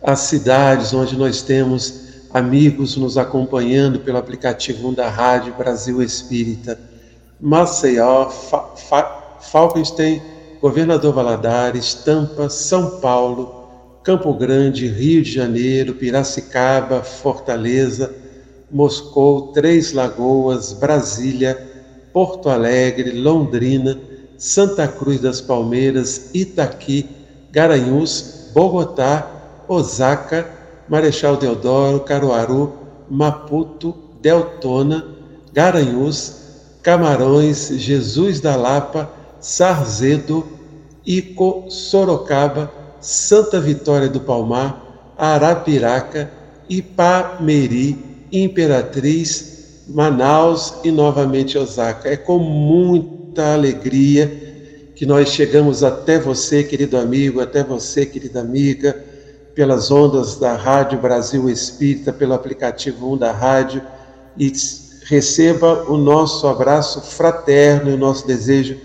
[0.02, 2.02] as cidades onde nós temos
[2.34, 6.80] amigos nos acompanhando pelo aplicativo da Rádio Brasil Espírita.
[7.40, 10.22] Maceió, Fa Fa Falkenstein,
[10.62, 13.61] Governador Valadares, Tampa, São Paulo,
[14.04, 18.16] Campo Grande, Rio de Janeiro, Piracicaba, Fortaleza,
[18.70, 21.62] Moscou, Três Lagoas, Brasília,
[22.12, 24.02] Porto Alegre, Londrina,
[24.36, 27.12] Santa Cruz das Palmeiras, Itaqui,
[27.52, 29.30] Garanhuns, Bogotá,
[29.68, 30.50] Osaka,
[30.88, 32.74] Marechal Deodoro, Caruaru,
[33.08, 35.06] Maputo, Deltona,
[35.54, 36.42] Garanhuns,
[36.82, 40.50] Camarões, Jesus da Lapa, Sarzedo,
[41.06, 46.32] Ico, Sorocaba, Santa Vitória do Palmar, Arapiraca,
[46.70, 47.98] Ipameri,
[48.32, 52.10] Imperatriz, Manaus e novamente Osaka.
[52.10, 54.50] É com muita alegria
[54.96, 58.96] que nós chegamos até você, querido amigo, até você, querida amiga,
[59.56, 63.82] pelas ondas da Rádio Brasil Espírita, pelo aplicativo 1 da rádio,
[64.38, 64.52] e
[65.06, 68.78] receba o nosso abraço fraterno e o nosso desejo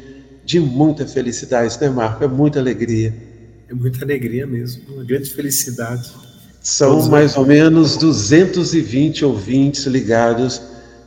[0.44, 2.24] de muita felicidade, né, Marco?
[2.24, 3.25] É muita alegria.
[3.68, 6.12] É muita alegria mesmo, uma grande felicidade.
[6.60, 10.60] São Todos mais ou menos 220 ouvintes ligados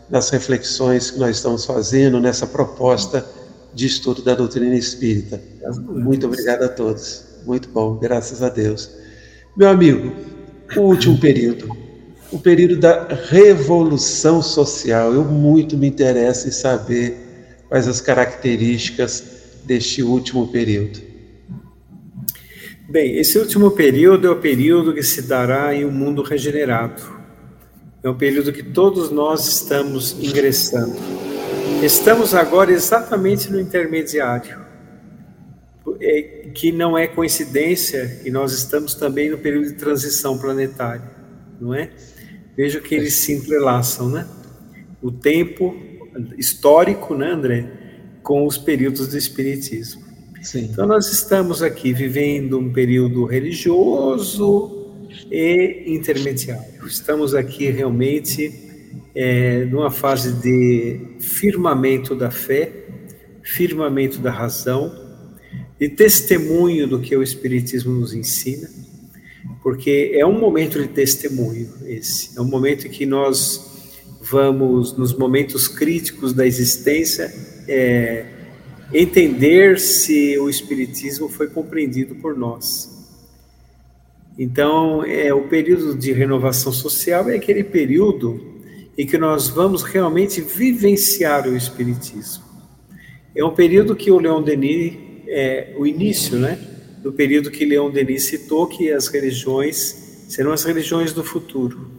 [0.09, 3.25] nas reflexões que nós estamos fazendo nessa proposta
[3.73, 5.41] de estudo da doutrina espírita.
[5.87, 7.23] Muito obrigado a todos.
[7.45, 8.89] Muito bom, graças a Deus.
[9.55, 10.13] Meu amigo,
[10.75, 11.75] o último período,
[12.31, 15.13] o período da revolução social.
[15.13, 17.17] Eu muito me interesso em saber
[17.67, 19.23] quais as características
[19.65, 21.08] deste último período?
[22.89, 27.03] Bem, esse último período é o período que se dará em um mundo regenerado.
[28.01, 30.95] É um período que todos nós estamos ingressando.
[31.83, 34.57] Estamos agora exatamente no intermediário,
[36.01, 41.11] é, que não é coincidência, e nós estamos também no período de transição planetária,
[41.61, 41.91] não é?
[42.57, 44.27] Veja que eles se entrelaçam, né?
[44.99, 45.77] O tempo
[46.39, 47.71] histórico, né, André,
[48.23, 50.08] com os períodos do Espiritismo.
[50.41, 50.69] Sim.
[50.71, 54.95] Então, nós estamos aqui vivendo um período religioso
[55.31, 56.85] e intermediário.
[56.85, 58.69] Estamos aqui realmente
[59.13, 62.71] é, numa fase de firmamento da fé,
[63.43, 64.91] firmamento da razão,
[65.79, 68.69] de testemunho do que o Espiritismo nos ensina,
[69.63, 73.69] porque é um momento de testemunho esse, é um momento em que nós
[74.21, 77.33] vamos, nos momentos críticos da existência,
[77.67, 78.25] é,
[78.93, 82.97] entender se o Espiritismo foi compreendido por nós.
[84.37, 88.39] Então, é, o período de renovação social é aquele período
[88.97, 92.43] em que nós vamos realmente vivenciar o Espiritismo.
[93.35, 94.93] É um período que o Leon Denis,
[95.27, 96.57] é, o início, né,
[97.01, 101.91] do período que Leon Denis citou, que as religiões serão as religiões do futuro.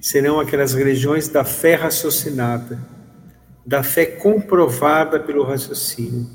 [0.00, 2.80] Serão aquelas religiões da fé raciocinada,
[3.64, 6.26] da fé comprovada pelo raciocínio.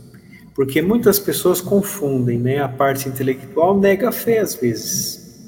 [0.53, 2.59] Porque muitas pessoas confundem, né?
[2.59, 5.43] A parte intelectual nega a fé às vezes.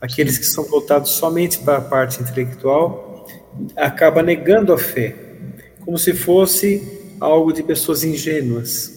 [0.00, 3.26] Aqueles que são voltados somente para a parte intelectual
[3.74, 5.14] acaba negando a fé,
[5.80, 8.94] como se fosse algo de pessoas ingênuas.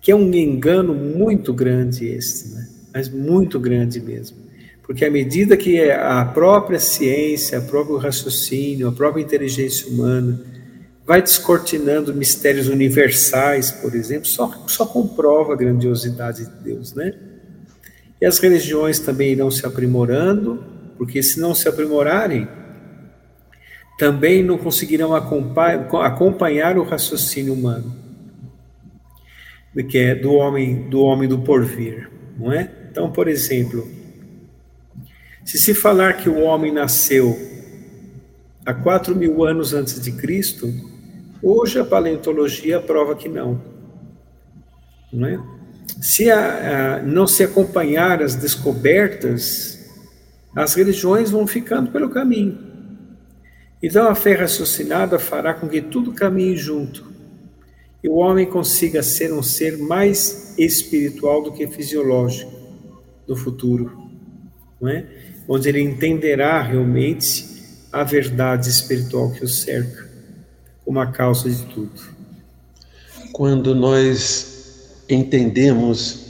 [0.00, 2.68] Que é um engano muito grande este, né?
[2.92, 4.36] Mas muito grande mesmo.
[4.82, 10.53] Porque à medida que a própria ciência, o próprio raciocínio, a própria inteligência humana
[11.06, 17.14] vai descortinando mistérios universais, por exemplo, só, só comprova a grandiosidade de Deus, né?
[18.20, 20.64] E as religiões também irão se aprimorando,
[20.96, 22.48] porque se não se aprimorarem,
[23.98, 27.94] também não conseguirão acompanhar o raciocínio humano,
[29.88, 32.70] que é do homem do homem do porvir, não é?
[32.90, 33.86] Então, por exemplo,
[35.44, 37.36] se se falar que o homem nasceu
[38.64, 40.72] há quatro mil anos antes de Cristo,
[41.46, 43.60] Hoje a paleontologia prova que não.
[45.12, 45.38] não é?
[46.00, 49.78] Se a, a, não se acompanhar as descobertas,
[50.56, 52.58] as religiões vão ficando pelo caminho.
[53.82, 57.12] Então a fé raciocinada fará com que tudo caminhe junto
[58.02, 62.52] e o homem consiga ser um ser mais espiritual do que fisiológico
[63.28, 63.92] no futuro,
[64.80, 65.06] não é?
[65.46, 67.44] onde ele entenderá realmente
[67.92, 70.03] a verdade espiritual que o cerca
[70.84, 72.02] como a causa de tudo.
[73.32, 76.20] Quando nós entendemos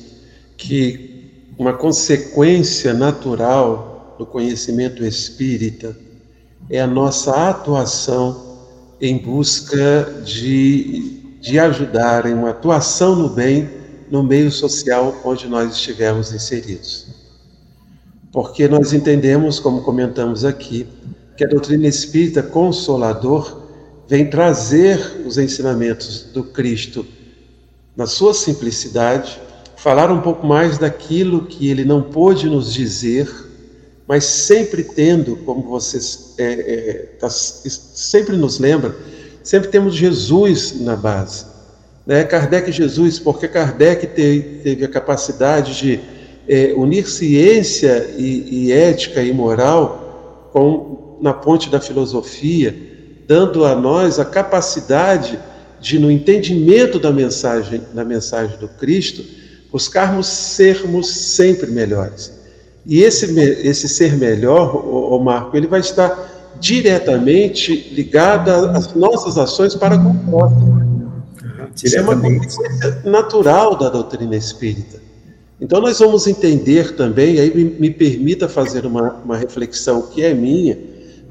[0.57, 5.97] que uma consequência natural do conhecimento espírita
[6.71, 8.59] é a nossa atuação
[9.01, 13.69] em busca de, de ajudar, em uma atuação no bem
[14.11, 17.07] no meio social onde nós estivermos inseridos.
[18.33, 20.87] Porque nós entendemos, como comentamos aqui,
[21.37, 23.64] que a doutrina espírita consolador
[24.09, 27.07] vem trazer os ensinamentos do Cristo
[27.97, 29.41] na sua simplicidade,
[29.77, 33.31] falar um pouco mais daquilo que ele não pôde nos dizer,
[34.07, 38.95] mas sempre tendo, como vocês é, é, tá, sempre nos lembra,
[39.43, 41.47] sempre temos Jesus na base.
[42.07, 42.25] Né?
[42.25, 46.01] Kardec e Jesus, porque Kardec teve, teve a capacidade de
[46.47, 52.94] é, unir ciência e, e ética e moral com, na ponte da filosofia,
[53.27, 55.39] dando a nós a capacidade
[55.81, 59.23] de, no entendimento da mensagem, da mensagem do Cristo,
[59.71, 62.33] buscarmos sermos sempre melhores.
[62.87, 69.75] E esse, esse ser melhor, o, Marco, ele vai estar diretamente ligado às nossas ações
[69.75, 70.85] para com o próximo.
[71.83, 75.03] Isso é uma consequência natural da doutrina espírita.
[75.61, 80.35] Então, nós vamos entender também, aí me, me permita fazer uma, uma reflexão que é
[80.35, 80.79] minha,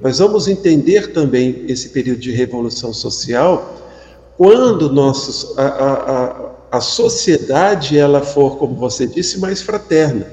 [0.03, 3.73] nós vamos entender também esse período de revolução social
[4.35, 10.27] quando nossos, a, a, a, sociedade ela for, como você disse, mais fraterna.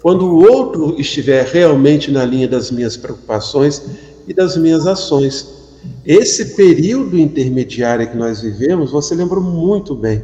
[0.00, 3.82] Quando o outro estiver realmente na linha das minhas preocupações
[4.26, 5.46] e das minhas ações.
[6.06, 10.22] Esse período intermediário que nós vivemos, você lembrou muito bem,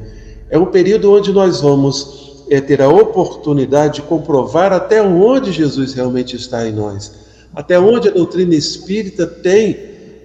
[0.49, 5.93] é um período onde nós vamos é, ter a oportunidade de comprovar até onde Jesus
[5.93, 7.28] realmente está em nós
[7.59, 9.77] até onde a doutrina espírita tem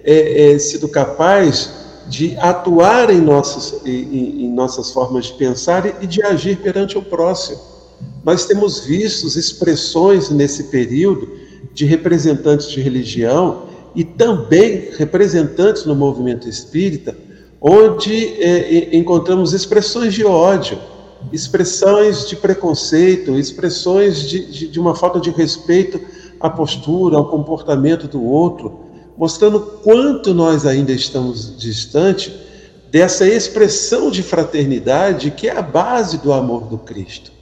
[0.04, 1.68] é, é, sido capaz
[2.06, 7.02] de atuar em nossas, em, em nossas formas de pensar e de agir perante o
[7.02, 7.58] próximo.
[8.22, 11.28] Nós temos visto expressões nesse período
[11.72, 13.64] de representantes de religião
[13.96, 17.16] e também representantes no movimento espírita,
[17.60, 20.78] onde é, encontramos expressões de ódio,
[21.32, 26.00] expressões de preconceito, expressões de, de, de uma falta de respeito
[26.44, 28.80] a postura, ao comportamento do outro,
[29.16, 32.38] mostrando quanto nós ainda estamos distante
[32.90, 37.32] dessa expressão de fraternidade que é a base do amor do Cristo.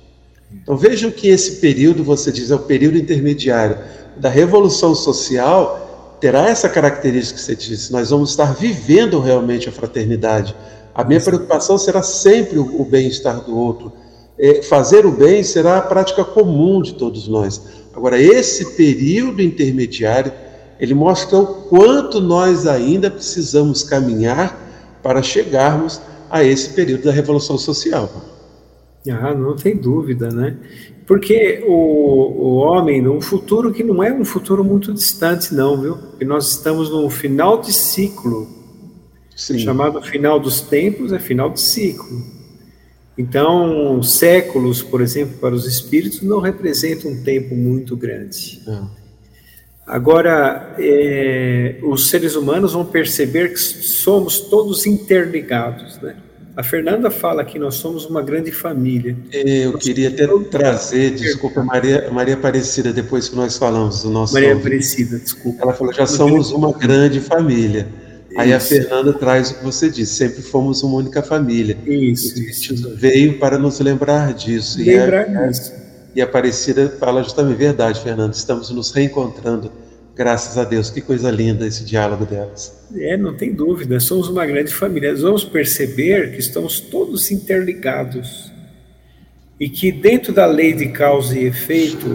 [0.53, 3.77] Então vejam que esse período, você diz, é o período intermediário
[4.19, 9.73] da revolução social, terá essa característica que você disse, nós vamos estar vivendo realmente a
[9.73, 10.55] fraternidade.
[10.95, 13.93] A minha preocupação será sempre o bem-estar do outro.
[14.39, 17.82] É, fazer o bem será a prática comum de todos nós.
[17.95, 20.33] Agora, esse período intermediário,
[20.81, 24.59] ele mostra o quanto nós ainda precisamos caminhar
[25.03, 28.11] para chegarmos a esse período da Revolução Social.
[29.11, 30.57] Ah, não tem dúvida, né?
[31.07, 35.97] Porque o, o homem, num futuro que não é um futuro muito distante, não, viu?
[35.97, 38.49] Porque nós estamos no final de ciclo.
[39.37, 39.59] Sim.
[39.59, 42.23] Chamado final dos tempos é final de ciclo.
[43.17, 48.63] Então, séculos, por exemplo, para os espíritos não representam um tempo muito grande.
[48.67, 48.91] Não.
[49.87, 56.17] Agora, é, os seres humanos vão perceber que somos todos interligados, né?
[56.55, 59.17] A Fernanda fala que nós somos uma grande família.
[59.33, 64.35] Eu nós queria até trazer, desculpa, Maria, Maria Aparecida, depois que nós falamos do nosso.
[64.35, 65.63] Maria Aparecida, desculpa.
[65.63, 67.89] Ela falou: já somos uma grande família.
[68.33, 68.41] Isso.
[68.41, 71.77] Aí a Fernanda traz o que você disse, sempre fomos uma única família.
[71.87, 72.39] Isso.
[72.41, 72.95] isso.
[72.97, 74.79] Veio para nos lembrar disso.
[74.79, 75.73] Lembrar e a, disso.
[76.17, 78.35] E a Aparecida fala justamente verdade, Fernanda.
[78.35, 79.71] Estamos nos reencontrando
[80.15, 82.87] Graças a Deus, que coisa linda esse diálogo delas.
[82.95, 85.13] É, não tem dúvida, somos uma grande família.
[85.13, 88.53] Nós vamos perceber que estamos todos interligados
[89.59, 92.07] e que dentro da lei de causa e efeito,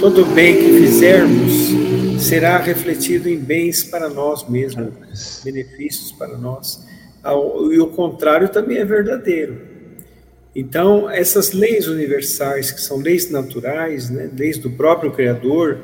[0.00, 6.86] todo bem que fizermos será refletido em bens para nós mesmos, benefícios para nós.
[7.72, 9.60] E o contrário também é verdadeiro.
[10.54, 15.78] Então, essas leis universais, que são leis naturais, né, leis do próprio Criador,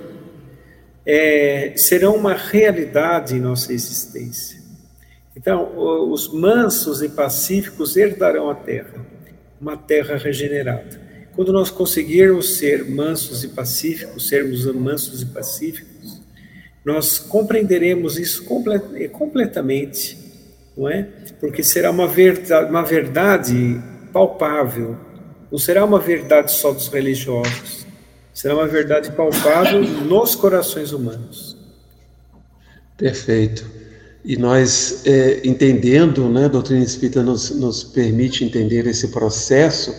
[1.05, 4.61] é, serão uma realidade em nossa existência.
[5.35, 5.73] Então,
[6.13, 9.05] os mansos e pacíficos herdarão a terra,
[9.61, 11.01] uma terra regenerada.
[11.35, 15.90] Quando nós conseguirmos ser mansos e pacíficos, sermos mansos e pacíficos,
[16.85, 20.17] nós compreenderemos isso complet completamente,
[20.77, 21.09] não é?
[21.39, 23.81] Porque será uma verdade, uma verdade
[24.13, 24.97] palpável,
[25.51, 27.87] não será uma verdade só dos religiosos,
[28.33, 31.57] será uma verdade palpável nos corações humanos.
[32.97, 33.65] Perfeito.
[34.25, 39.95] E nós, é, entendendo, né, a doutrina espírita nos, nos permite entender esse processo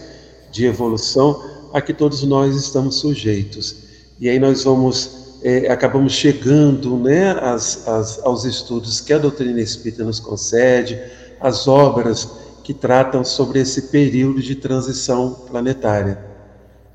[0.52, 3.78] de evolução a que todos nós estamos sujeitos.
[4.20, 9.60] E aí nós vamos, é, acabamos chegando né, as, as, aos estudos que a doutrina
[9.60, 11.00] espírita nos concede,
[11.40, 12.30] as obras
[12.64, 16.32] que tratam sobre esse período de transição planetária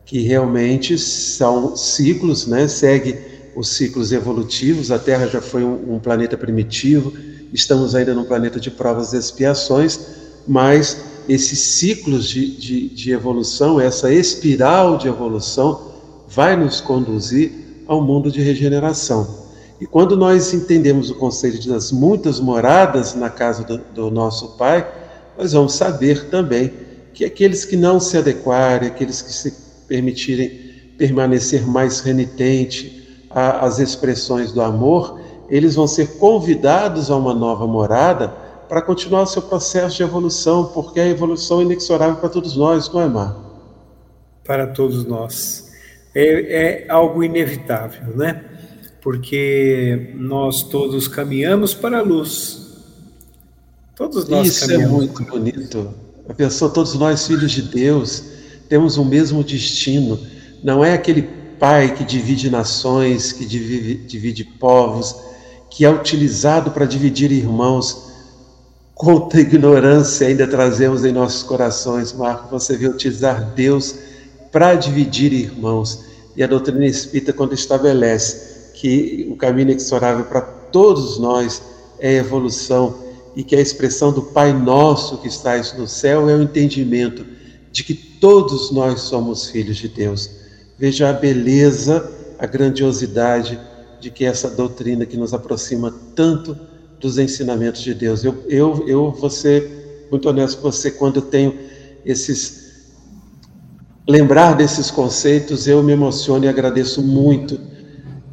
[0.07, 2.68] que realmente são ciclos, né?
[2.68, 3.18] segue
[3.57, 4.92] os ciclos evolutivos.
[4.92, 7.12] A Terra já foi um, um planeta primitivo,
[7.53, 9.99] estamos ainda num planeta de provas e expiações,
[10.47, 10.97] mas
[11.28, 15.92] esses ciclos de, de, de evolução, essa espiral de evolução,
[16.28, 19.47] vai nos conduzir ao mundo de regeneração.
[19.80, 24.87] E quando nós entendemos o conceito das muitas moradas na casa do, do nosso Pai,
[25.37, 26.72] nós vamos saber também
[27.12, 29.53] que aqueles que não se adequarem, aqueles que se
[29.87, 30.66] permitirem
[30.97, 38.28] permanecer mais renitente às expressões do amor, eles vão ser convidados a uma nova morada
[38.68, 42.93] para continuar o seu processo de evolução, porque a evolução é inexorável para todos nós,
[42.93, 43.37] não é, Mar?
[44.45, 45.66] Para todos nós.
[46.19, 48.43] É, é algo inevitável, né?
[49.03, 52.67] Porque nós todos caminhamos para a luz.
[53.95, 54.95] Todos nós Isso é caminhamos.
[54.95, 55.95] é muito bonito.
[56.27, 58.25] A pessoa, todos nós, filhos de Deus,
[58.67, 60.19] temos o mesmo destino.
[60.64, 61.21] Não é aquele
[61.59, 65.14] pai que divide nações, que divide, divide povos,
[65.71, 68.07] que é utilizado para dividir irmãos.
[68.95, 72.49] Quanta ignorância ainda trazemos em nossos corações, Marco.
[72.51, 73.97] Você vê utilizar Deus
[74.51, 76.05] para dividir irmãos.
[76.37, 81.62] E a doutrina espírita, quando estabelece que o caminho inexorável para todos nós
[81.99, 82.95] é evolução
[83.34, 87.24] e que a expressão do Pai Nosso que estás no céu é o entendimento
[87.72, 90.30] de que todos nós somos filhos de Deus.
[90.78, 93.59] Veja a beleza, a grandiosidade
[94.01, 96.57] de que essa doutrina que nos aproxima tanto
[97.01, 98.24] dos ensinamentos de Deus.
[98.24, 101.59] Eu, eu, eu vou ser muito honesto com você, quando eu tenho
[102.05, 102.66] esses.
[104.09, 107.61] Lembrar desses conceitos, eu me emociono e agradeço muito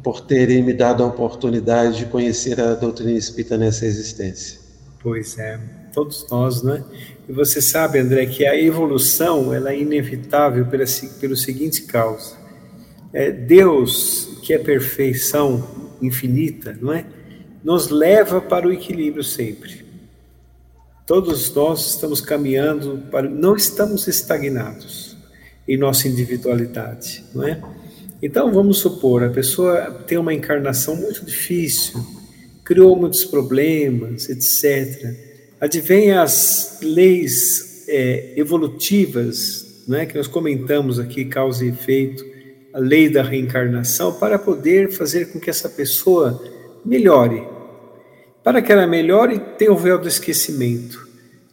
[0.04, 4.60] por terem me dado a oportunidade de conhecer a doutrina espírita nessa existência.
[5.02, 5.58] Pois é,
[5.92, 6.84] todos nós, né?
[7.28, 10.84] E você sabe, André, que a evolução ela é inevitável pela,
[11.18, 12.36] pelo seguinte causa.
[13.12, 17.04] É Deus, que é perfeição infinita, não é?
[17.64, 19.84] Nos leva para o equilíbrio sempre.
[21.04, 25.13] Todos nós estamos caminhando para, não estamos estagnados
[25.66, 27.60] em nossa individualidade, não é?
[28.22, 32.00] Então vamos supor, a pessoa tem uma encarnação muito difícil,
[32.64, 35.14] criou muitos problemas, etc.
[35.60, 42.24] Advém as leis é, evolutivas, né, que nós comentamos aqui, causa e efeito,
[42.72, 46.42] a lei da reencarnação, para poder fazer com que essa pessoa
[46.84, 47.46] melhore.
[48.42, 51.06] Para que ela melhore, tem o véu do esquecimento,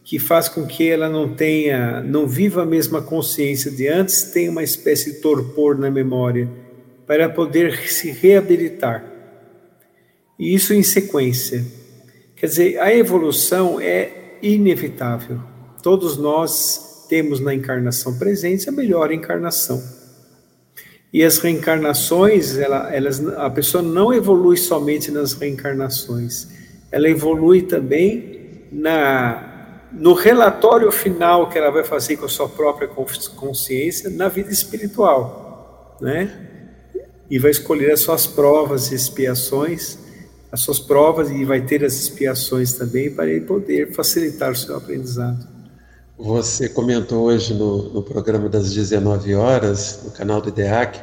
[0.03, 4.49] que faz com que ela não tenha, não viva a mesma consciência de antes, tenha
[4.49, 6.49] uma espécie de torpor na memória,
[7.05, 9.11] para poder se reabilitar
[10.41, 11.63] e isso em sequência.
[12.35, 15.39] Quer dizer, a evolução é inevitável.
[15.83, 19.79] Todos nós temos na encarnação presente, a melhor encarnação.
[21.13, 26.47] E as reencarnações, ela, elas, a pessoa não evolui somente nas reencarnações,
[26.91, 29.50] ela evolui também na,
[29.91, 35.97] no relatório final que ela vai fazer com a sua própria consciência na vida espiritual,
[35.99, 36.47] né?
[37.29, 39.97] E vai escolher as suas provas e expiações,
[40.51, 44.75] as suas provas e vai ter as expiações também para ele poder facilitar o seu
[44.75, 45.47] aprendizado.
[46.17, 51.01] Você comentou hoje no, no programa das 19 horas, no canal do IDEAC,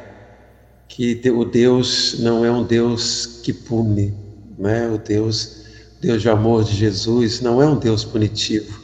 [0.87, 4.15] que o Deus não é um Deus que pune,
[4.57, 4.87] né?
[4.89, 5.65] o Deus,
[5.99, 8.78] Deus de amor de Jesus não é um Deus punitivo,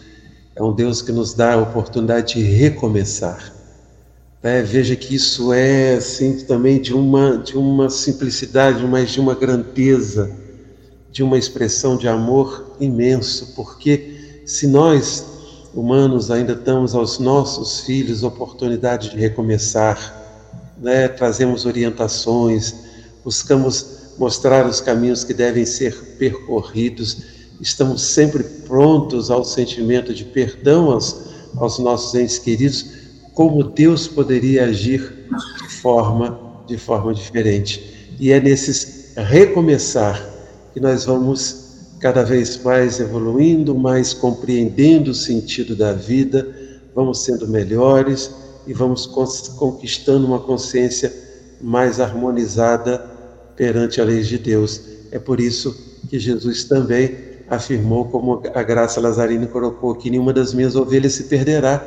[0.56, 3.54] é um Deus que nos dá a oportunidade de recomeçar.
[4.42, 4.62] Né?
[4.62, 10.32] Veja que isso é assim, também de uma, de uma simplicidade, mas de uma grandeza,
[11.12, 15.26] de uma expressão de amor imenso, porque se nós
[15.74, 20.24] humanos ainda damos aos nossos filhos oportunidade de recomeçar,
[20.78, 21.10] né?
[21.10, 22.76] trazemos orientações,
[23.26, 30.92] buscamos mostrar os caminhos que devem ser percorridos, estamos sempre prontos ao sentimento de perdão
[30.92, 31.16] aos,
[31.58, 32.86] aos nossos entes queridos,
[33.34, 35.28] como Deus poderia agir
[35.62, 38.16] de forma, de forma diferente.
[38.20, 40.22] E é nesses recomeçar
[40.74, 41.66] que nós vamos
[42.00, 46.48] cada vez mais evoluindo, mais compreendendo o sentido da vida,
[46.94, 48.32] vamos sendo melhores
[48.68, 51.14] e vamos conquistando uma consciência
[51.62, 53.00] mais harmonizada
[53.56, 54.82] perante a lei de Deus.
[55.12, 55.76] É por isso
[56.10, 61.24] que Jesus também afirmou, como a Graça Lazarina colocou, que nenhuma das minhas ovelhas se
[61.24, 61.80] perderá,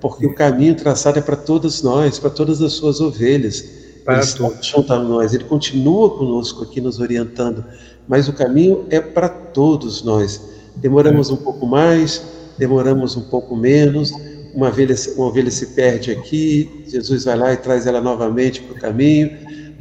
[0.00, 3.64] porque o caminho traçado é para todos nós, para todas as suas ovelhas.
[4.04, 7.64] Para Ele está junto a nós, Ele continua conosco aqui nos orientando
[8.08, 10.40] mas o caminho é para todos nós.
[10.76, 12.22] Demoramos um pouco mais,
[12.58, 14.12] demoramos um pouco menos,
[14.54, 18.76] uma ovelha, uma ovelha se perde aqui, Jesus vai lá e traz ela novamente para
[18.76, 19.30] o caminho,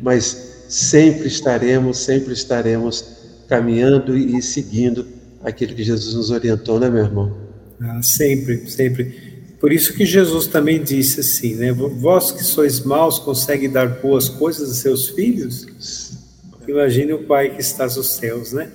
[0.02, 3.06] mas sempre estaremos, sempre estaremos
[3.48, 5.06] caminhando e seguindo
[5.46, 7.38] aquilo que Jesus nos orientou, né, meu irmão?
[7.80, 9.36] Ah, sempre, sempre.
[9.60, 11.72] Por isso que Jesus também disse assim, né?
[11.72, 15.66] Vós que sois maus, conseguem dar boas coisas a seus filhos?
[16.68, 18.70] Imagine o Pai que está nos céus, né?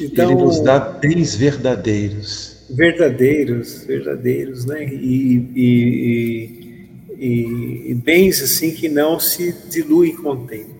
[0.00, 2.56] Então, Ele nos dá bens verdadeiros.
[2.70, 4.84] Verdadeiros, verdadeiros, né?
[4.84, 6.86] E, e,
[7.18, 10.73] e, e bens assim que não se diluem com o tempo.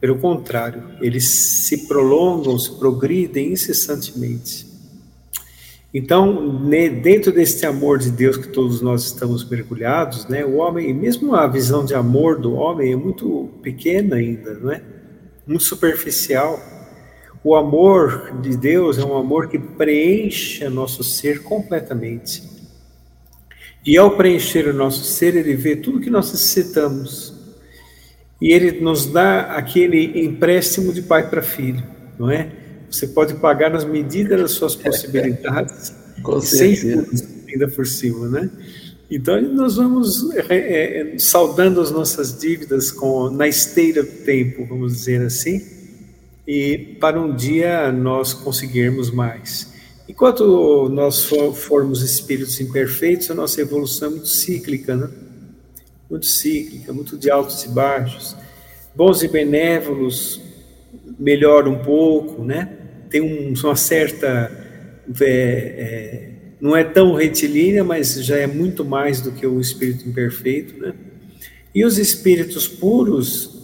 [0.00, 4.66] Pelo contrário, eles se prolongam, se progridem incessantemente.
[5.92, 6.64] Então,
[7.02, 11.46] dentro deste amor de Deus que todos nós estamos mergulhados, né, o homem, mesmo a
[11.48, 14.82] visão de amor do homem é muito pequena ainda, não é?
[15.46, 16.60] muito superficial.
[17.42, 22.42] O amor de Deus é um amor que preenche nosso ser completamente.
[23.84, 27.29] E ao preencher o nosso ser, ele vê tudo que nós necessitamos.
[28.40, 31.82] E ele nos dá aquele empréstimo de pai para filho,
[32.18, 32.50] não é?
[32.90, 37.28] Você pode pagar nas medidas das suas possibilidades, Com certeza.
[37.48, 38.50] ainda por cima, né?
[39.10, 44.94] Então nós vamos é, é, saudando as nossas dívidas com, na esteira do tempo, vamos
[44.94, 45.60] dizer assim,
[46.46, 49.68] e para um dia nós conseguirmos mais.
[50.08, 55.08] Enquanto nós formos espíritos imperfeitos, a nossa evolução é muito cíclica, né?
[56.10, 58.36] Muito cíclica, muito de altos e baixos.
[58.94, 60.40] Bons e benévolos
[61.18, 62.76] melhoram um pouco, né?
[63.08, 64.50] Tem um, uma certa
[65.20, 66.30] é, é
[66.60, 70.94] não é tão retilínea, mas já é muito mais do que o espírito imperfeito, né?
[71.74, 73.58] E os espíritos puros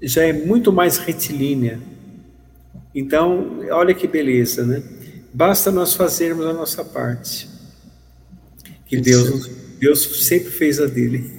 [0.00, 1.80] já é muito mais retilínea.
[2.94, 4.82] Então, olha que beleza, né?
[5.32, 7.48] Basta nós fazermos a nossa parte.
[8.86, 11.33] Que Deus, Deus sempre fez a dele.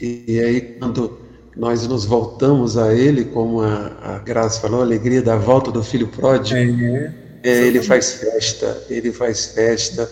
[0.00, 1.18] E aí, quando
[1.56, 5.82] nós nos voltamos a Ele, como a, a Graça falou, a alegria da volta do
[5.82, 7.14] filho pródigo, é.
[7.42, 10.10] É, ele faz festa, ele faz festa,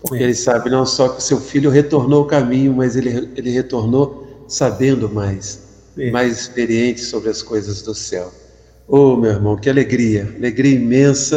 [0.00, 0.26] porque é.
[0.26, 5.08] ele sabe não só que seu filho retornou o caminho, mas ele, ele retornou sabendo
[5.08, 5.60] mais,
[5.98, 6.10] é.
[6.10, 8.32] mais experiente sobre as coisas do céu.
[8.88, 11.36] Oh, meu irmão, que alegria, alegria imensa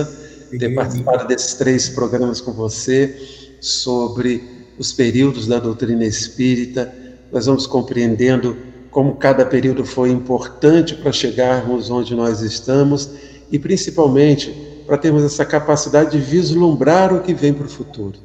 [0.56, 3.16] alegria ter participado desses três programas com você
[3.60, 4.43] sobre
[4.78, 6.93] os períodos da doutrina espírita.
[7.36, 8.56] Nós vamos compreendendo
[8.90, 13.10] como cada período foi importante para chegarmos onde nós estamos
[13.52, 14.56] e principalmente
[14.88, 18.18] para termos essa capacidade de vislumbrar o que vem para o futuro.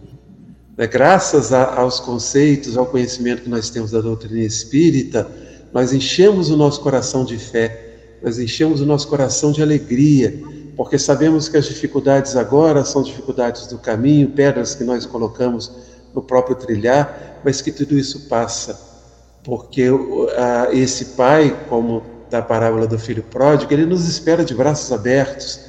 [0.79, 5.29] É, graças a, aos conceitos, ao conhecimento que nós temos da doutrina espírita,
[5.73, 10.41] nós enchemos o nosso coração de fé, nós enchemos o nosso coração de alegria,
[10.77, 15.73] porque sabemos que as dificuldades agora são dificuldades do caminho, pedras que nós colocamos
[16.15, 18.90] no próprio trilhar, mas que tudo isso passa.
[19.43, 19.85] Porque
[20.37, 25.61] a, esse pai, como da parábola do filho pródigo, ele nos espera de braços abertos,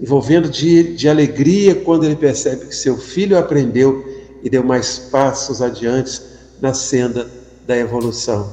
[0.00, 4.04] envolvendo de, de alegria quando ele percebe que seu filho aprendeu
[4.42, 6.20] e deu mais passos adiante
[6.60, 7.28] na senda
[7.66, 8.50] da evolução.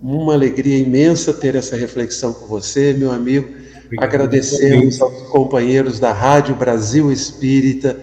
[0.00, 3.48] Uma alegria imensa ter essa reflexão com você, meu amigo.
[3.84, 4.08] Obrigado.
[4.08, 7.98] Agradecemos aos companheiros da Rádio Brasil Espírita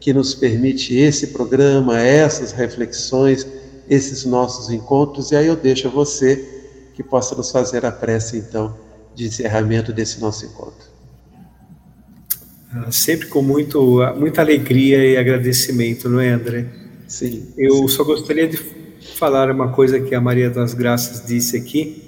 [0.00, 3.46] que nos permite esse programa, essas reflexões,
[3.88, 5.30] esses nossos encontros.
[5.30, 6.62] E aí eu deixo a você
[6.94, 8.76] que possa nos fazer a prece, então,
[9.14, 10.92] de encerramento desse nosso encontro.
[12.74, 16.66] Ah, sempre com muito, muita alegria e agradecimento, não é, André?
[17.06, 17.48] Sim.
[17.56, 17.88] Eu sim.
[17.88, 18.56] só gostaria de
[19.16, 22.02] falar uma coisa que a Maria das Graças disse aqui: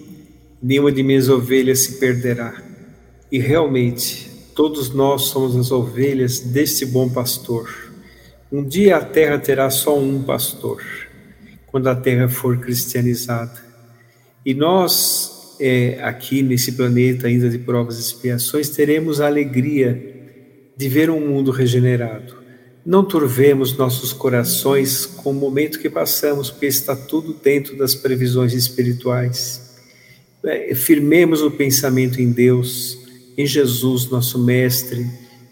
[0.63, 2.63] nenhuma de minhas ovelhas se perderá.
[3.31, 7.93] E realmente, todos nós somos as ovelhas deste bom pastor.
[8.51, 10.81] Um dia a terra terá só um pastor,
[11.75, 13.61] quando a terra for cristianizada.
[14.47, 20.01] E nós, é, aqui nesse planeta ainda de provas e expiações, teremos a alegria
[20.77, 22.37] de ver um mundo regenerado.
[22.87, 28.53] Não turvemos nossos corações com o momento que passamos, porque está tudo dentro das previsões
[28.53, 29.75] espirituais.
[30.45, 32.97] É, firmemos o pensamento em Deus,
[33.37, 35.05] em Jesus, nosso Mestre,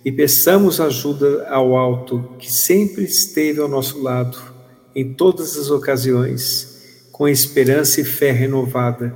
[0.04, 4.51] e peçamos ajuda ao alto, que sempre esteve ao nosso lado,
[4.94, 9.14] em todas as ocasiões, com esperança e fé renovada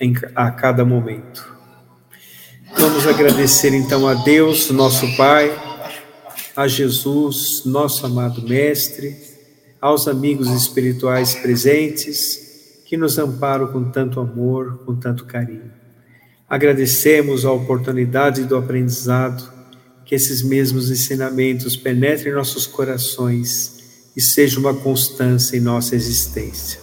[0.00, 1.56] em, a cada momento.
[2.76, 5.50] Vamos agradecer então a Deus, nosso Pai,
[6.54, 9.16] a Jesus, nosso amado Mestre,
[9.80, 15.70] aos amigos espirituais presentes que nos amparam com tanto amor, com tanto carinho.
[16.48, 19.52] Agradecemos a oportunidade do aprendizado,
[20.04, 23.77] que esses mesmos ensinamentos penetrem em nossos corações
[24.18, 26.80] e sejam uma constância em nossa existência,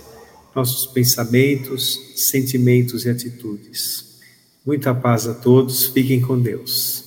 [0.55, 4.21] nossos pensamentos, sentimentos e atitudes.
[4.65, 7.03] Muita paz a todos, fiquem com Deus.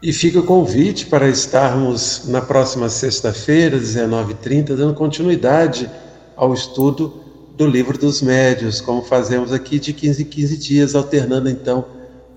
[0.00, 5.90] E fica o convite para estarmos na próxima sexta-feira, 19h30, dando continuidade
[6.36, 7.24] ao estudo
[7.56, 11.84] do Livro dos Médios, como fazemos aqui de 15 em 15 dias, alternando então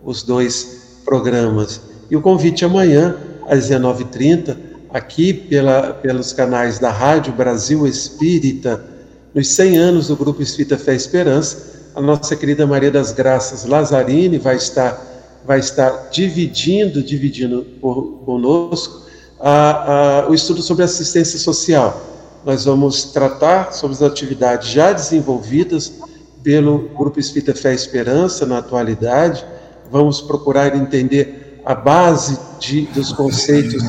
[0.04, 1.80] os dois programas.
[2.10, 3.16] E o convite amanhã,
[3.47, 8.84] às 19h30, aqui pela, pelos canais da Rádio Brasil Espírita,
[9.34, 14.38] nos 100 anos do Grupo Espírita Fé Esperança, a nossa querida Maria das Graças Lazzarini
[14.38, 15.00] vai estar,
[15.46, 19.08] vai estar dividindo, dividindo por, conosco
[19.40, 22.02] a, a, o estudo sobre assistência social.
[22.46, 25.94] Nós vamos tratar sobre as atividades já desenvolvidas
[26.42, 29.46] pelo Grupo Espírita Fé Esperança na atualidade,
[29.92, 33.84] vamos procurar entender a base de, dos conceitos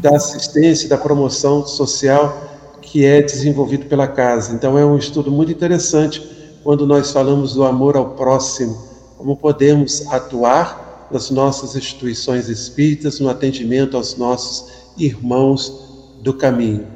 [0.00, 2.44] da assistência da promoção social
[2.80, 4.54] que é desenvolvido pela casa.
[4.54, 6.22] Então é um estudo muito interessante
[6.62, 8.76] quando nós falamos do amor ao próximo,
[9.18, 16.86] como podemos atuar nas nossas instituições espíritas no atendimento aos nossos irmãos do caminho.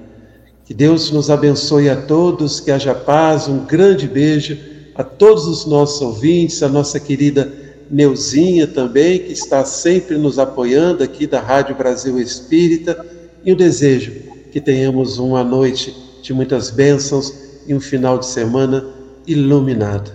[0.65, 4.57] Que Deus nos abençoe a todos, que haja paz, um grande beijo
[4.95, 7.53] a todos os nossos ouvintes, a nossa querida
[7.91, 13.05] Neuzinha também, que está sempre nos apoiando aqui da Rádio Brasil Espírita,
[13.45, 14.13] e o desejo
[14.53, 17.35] que tenhamos uma noite de muitas bênçãos
[17.67, 18.87] e um final de semana
[19.27, 20.13] iluminado.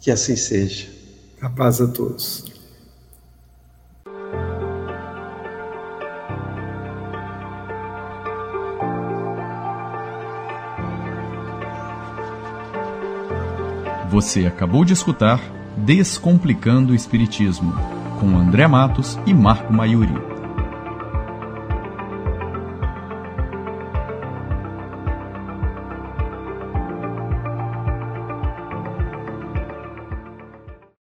[0.00, 0.86] Que assim seja.
[1.40, 2.44] A paz a todos.
[14.10, 17.72] Você acabou de escutar Descomplicando o Espiritismo,
[18.18, 20.37] com André Matos e Marco Maiuri.